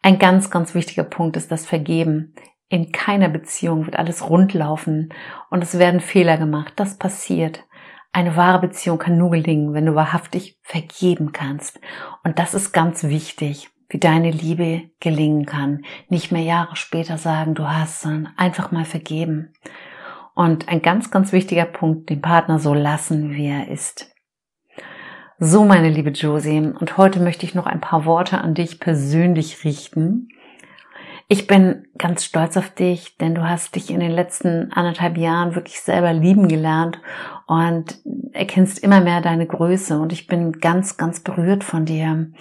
Ein 0.00 0.18
ganz, 0.18 0.50
ganz 0.50 0.74
wichtiger 0.74 1.04
Punkt 1.04 1.36
ist 1.36 1.52
das 1.52 1.66
Vergeben. 1.66 2.32
In 2.70 2.92
keiner 2.92 3.28
Beziehung 3.28 3.84
wird 3.84 3.98
alles 3.98 4.30
rundlaufen 4.30 5.12
und 5.50 5.62
es 5.62 5.78
werden 5.80 5.98
Fehler 6.00 6.38
gemacht. 6.38 6.72
Das 6.76 6.98
passiert. 6.98 7.64
Eine 8.12 8.36
wahre 8.36 8.60
Beziehung 8.60 8.98
kann 8.98 9.18
nur 9.18 9.32
gelingen, 9.32 9.74
wenn 9.74 9.86
du 9.86 9.96
wahrhaftig 9.96 10.56
vergeben 10.62 11.32
kannst. 11.32 11.80
Und 12.22 12.38
das 12.38 12.54
ist 12.54 12.72
ganz 12.72 13.02
wichtig, 13.02 13.70
wie 13.88 13.98
deine 13.98 14.30
Liebe 14.30 14.82
gelingen 15.00 15.46
kann. 15.46 15.82
Nicht 16.08 16.30
mehr 16.30 16.42
Jahre 16.42 16.76
später 16.76 17.18
sagen, 17.18 17.54
du 17.54 17.68
hast, 17.68 18.02
sondern 18.02 18.32
einfach 18.36 18.70
mal 18.70 18.84
vergeben. 18.84 19.52
Und 20.36 20.68
ein 20.68 20.80
ganz, 20.80 21.10
ganz 21.10 21.32
wichtiger 21.32 21.66
Punkt, 21.66 22.08
den 22.08 22.22
Partner 22.22 22.60
so 22.60 22.72
lassen, 22.72 23.32
wie 23.32 23.48
er 23.48 23.66
ist. 23.66 24.14
So, 25.40 25.64
meine 25.64 25.88
liebe 25.88 26.10
Josie, 26.10 26.58
und 26.58 26.96
heute 26.96 27.18
möchte 27.18 27.46
ich 27.46 27.56
noch 27.56 27.66
ein 27.66 27.80
paar 27.80 28.04
Worte 28.04 28.40
an 28.40 28.54
dich 28.54 28.78
persönlich 28.78 29.64
richten. 29.64 30.28
Ich 31.32 31.46
bin 31.46 31.86
ganz 31.96 32.24
stolz 32.24 32.56
auf 32.56 32.70
dich, 32.70 33.16
denn 33.18 33.36
du 33.36 33.48
hast 33.48 33.76
dich 33.76 33.92
in 33.92 34.00
den 34.00 34.10
letzten 34.10 34.72
anderthalb 34.72 35.16
Jahren 35.16 35.54
wirklich 35.54 35.80
selber 35.80 36.12
lieben 36.12 36.48
gelernt 36.48 37.00
und 37.46 38.00
erkennst 38.32 38.80
immer 38.80 39.00
mehr 39.00 39.20
deine 39.20 39.46
Größe 39.46 40.00
und 40.00 40.12
ich 40.12 40.26
bin 40.26 40.50
ganz, 40.54 40.96
ganz 40.96 41.20
berührt 41.20 41.62
von 41.62 41.84
dir. 41.84 42.32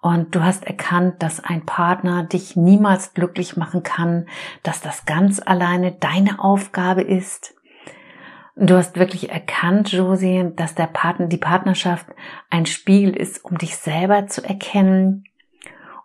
Und 0.00 0.34
du 0.34 0.42
hast 0.42 0.66
erkannt, 0.66 1.22
dass 1.22 1.44
ein 1.44 1.66
Partner 1.66 2.24
dich 2.24 2.56
niemals 2.56 3.12
glücklich 3.12 3.58
machen 3.58 3.82
kann, 3.82 4.24
dass 4.62 4.80
das 4.80 5.04
ganz 5.04 5.42
alleine 5.44 5.92
deine 5.92 6.42
Aufgabe 6.42 7.02
ist. 7.02 7.54
Du 8.56 8.76
hast 8.76 8.96
wirklich 8.96 9.28
erkannt, 9.28 9.92
Josie, 9.92 10.52
dass 10.56 10.74
der 10.74 10.86
Partner, 10.86 11.26
die 11.26 11.36
Partnerschaft 11.36 12.06
ein 12.48 12.64
Spiegel 12.64 13.14
ist, 13.14 13.44
um 13.44 13.58
dich 13.58 13.76
selber 13.76 14.26
zu 14.26 14.42
erkennen. 14.42 15.24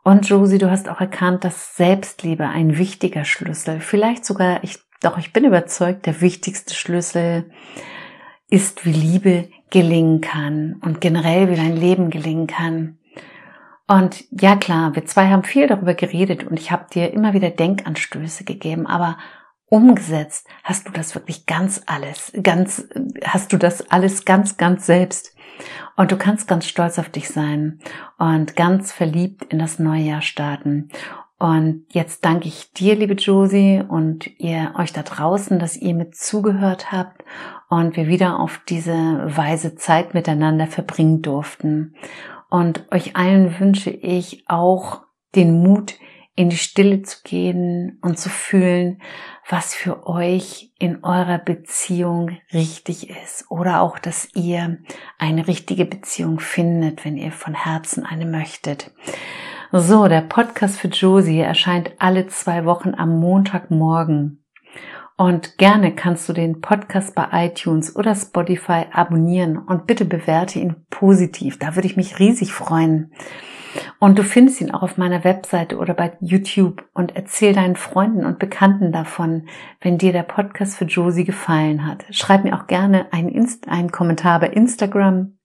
Und 0.04 0.28
Josie, 0.28 0.58
du 0.58 0.70
hast 0.70 0.90
auch 0.90 1.00
erkannt, 1.00 1.46
dass 1.46 1.78
Selbstliebe 1.78 2.48
ein 2.48 2.78
wichtiger 2.78 3.24
Schlüssel, 3.24 3.80
vielleicht 3.80 4.26
sogar, 4.26 4.64
ich, 4.64 4.80
doch 5.02 5.18
ich 5.18 5.32
bin 5.32 5.46
überzeugt, 5.46 6.06
der 6.06 6.20
wichtigste 6.20 6.76
Schlüssel 6.76 7.50
ist, 8.50 8.86
wie 8.86 8.92
Liebe 8.92 9.50
gelingen 9.70 10.20
kann 10.22 10.76
und 10.82 11.00
generell 11.02 11.50
wie 11.50 11.56
dein 11.56 11.76
Leben 11.76 12.10
gelingen 12.10 12.48
kann. 12.48 13.00
Und 13.88 14.26
ja 14.30 14.56
klar, 14.56 14.94
wir 14.96 15.06
zwei 15.06 15.30
haben 15.30 15.44
viel 15.44 15.68
darüber 15.68 15.94
geredet 15.94 16.44
und 16.44 16.60
ich 16.60 16.72
habe 16.72 16.86
dir 16.94 17.14
immer 17.14 17.34
wieder 17.34 17.50
Denkanstöße 17.50 18.44
gegeben, 18.44 18.86
aber 18.86 19.18
umgesetzt 19.68 20.48
hast 20.64 20.88
du 20.88 20.92
das 20.92 21.16
wirklich 21.16 21.46
ganz 21.46 21.82
alles, 21.86 22.32
ganz, 22.44 22.88
hast 23.24 23.54
du 23.54 23.58
das 23.58 23.90
alles 23.90 24.26
ganz, 24.26 24.58
ganz 24.58 24.86
selbst. 24.86 25.33
Und 25.96 26.12
du 26.12 26.18
kannst 26.18 26.48
ganz 26.48 26.66
stolz 26.68 27.00
auf 27.00 27.10
dich 27.10 27.30
sein 27.30 27.80
und 28.18 28.56
ganz 28.56 28.92
verliebt 28.92 29.46
in 29.46 29.60
das 29.60 29.80
neue 29.80 30.02
Jahr 30.02 30.22
starten. 30.22 30.90
Und 31.38 31.86
jetzt 31.90 32.24
danke 32.24 32.48
ich 32.48 32.72
dir, 32.72 32.96
liebe 32.96 33.16
Josie, 33.16 33.84
und 33.86 34.40
ihr 34.40 34.74
euch 34.78 34.94
da 34.94 35.04
draußen, 35.04 35.60
dass 35.60 35.76
ihr 35.76 35.94
mit 35.94 36.16
zugehört 36.16 36.92
habt 36.92 37.24
und 37.70 37.98
wir 37.98 38.08
wieder 38.08 38.40
auf 38.40 38.62
diese 38.70 38.94
weise 38.94 39.76
Zeit 39.76 40.14
miteinander 40.14 40.68
verbringen 40.68 41.22
durften. 41.22 41.96
Und 42.50 42.86
euch 42.92 43.16
allen 43.16 43.60
wünsche 43.60 43.90
ich 43.90 44.46
auch 44.48 45.02
den 45.36 45.62
Mut, 45.62 45.96
in 46.36 46.50
die 46.50 46.58
Stille 46.58 47.04
zu 47.04 47.18
gehen 47.24 48.00
und 48.02 48.18
zu 48.18 48.30
fühlen, 48.30 49.02
was 49.48 49.76
für 49.76 50.08
euch 50.08 50.72
in 50.80 51.04
eurer 51.04 51.38
Beziehung 51.38 52.38
richtig 52.54 53.10
ist 53.10 53.46
oder 53.50 53.82
auch, 53.82 54.00
dass 54.00 54.30
ihr 54.34 54.80
eine 55.20 55.48
richtige 55.48 55.86
Beziehung 55.86 56.40
findet, 56.40 57.06
wenn 57.06 57.18
ihr 57.18 57.32
von 57.32 57.54
Herzen 57.54 58.06
eine 58.06 58.26
möchtet. 58.26 58.92
So, 59.72 60.08
der 60.08 60.22
Podcast 60.22 60.80
für 60.80 60.88
Josie 60.88 61.40
erscheint 61.40 61.92
alle 62.00 62.28
zwei 62.28 62.66
Wochen 62.66 62.94
am 62.96 63.20
Montagmorgen. 63.20 64.44
Und 65.16 65.58
gerne 65.58 65.94
kannst 65.94 66.28
du 66.28 66.34
den 66.34 66.62
Podcast 66.62 67.14
bei 67.14 67.28
iTunes 67.32 67.96
oder 67.96 68.16
Spotify 68.16 68.86
abonnieren 68.92 69.58
und 69.58 69.86
bitte 69.86 70.06
bewerte 70.06 70.60
ihn 70.60 70.86
positiv. 70.90 71.60
Da 71.60 71.76
würde 71.76 71.88
ich 71.88 71.96
mich 71.96 72.18
riesig 72.18 72.52
freuen. 72.52 73.12
Und 74.00 74.20
du 74.20 74.24
findest 74.24 74.62
ihn 74.62 74.72
auch 74.72 74.84
auf 74.84 74.98
meiner 74.98 75.24
Webseite 75.24 75.78
oder 75.78 75.94
bei 75.94 76.14
YouTube 76.20 76.86
und 76.94 77.16
erzähl 77.16 77.54
deinen 77.54 77.76
Freunden 77.76 78.26
und 78.26 78.40
Bekannten 78.40 78.92
davon, 78.92 79.48
wenn 79.82 79.98
dir 79.98 80.12
der 80.12 80.24
Podcast 80.24 80.78
für 80.78 80.86
Josie 80.86 81.24
gefallen 81.24 81.86
hat. 81.86 82.06
Schreib 82.12 82.44
mir 82.44 82.56
auch 82.56 82.68
gerne 82.68 83.12
einen, 83.12 83.30
Inst 83.30 83.68
einen 83.68 83.92
Kommentar 83.92 84.40
bei 84.40 84.48
Instagram 84.48 85.38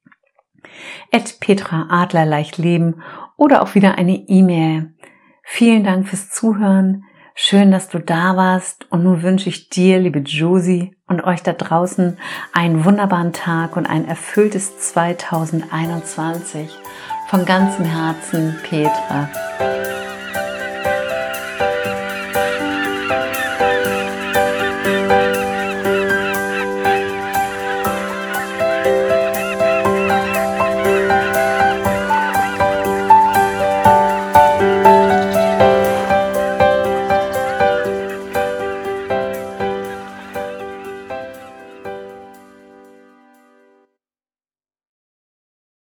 at 1.13 1.41
Petra 1.41 1.87
Adler 1.91 2.27
leicht 2.27 2.59
leben 2.59 3.03
oder 3.37 3.63
auch 3.63 3.75
wieder 3.75 3.97
eine 3.97 4.17
E-Mail. 4.29 4.95
Vielen 5.43 5.85
Dank 5.85 6.09
fürs 6.09 6.31
Zuhören. 6.31 7.05
Schön, 7.35 7.71
dass 7.71 7.89
du 7.89 8.01
da 8.01 8.37
warst 8.37 8.91
und 8.91 9.05
nun 9.05 9.23
wünsche 9.23 9.49
ich 9.49 9.71
dir, 9.71 10.01
liebe 10.01 10.19
Josie 10.19 10.97
und 11.07 11.23
euch 11.23 11.43
da 11.43 11.53
draußen 11.53 12.19
einen 12.53 12.85
wunderbaren 12.85 13.33
Tag 13.33 13.77
und 13.77 13.87
ein 13.87 14.09
erfülltes 14.09 14.77
2021. 14.91 16.77
Von 17.29 17.45
ganzem 17.45 17.85
Herzen, 17.85 18.59
Petra. 18.63 19.29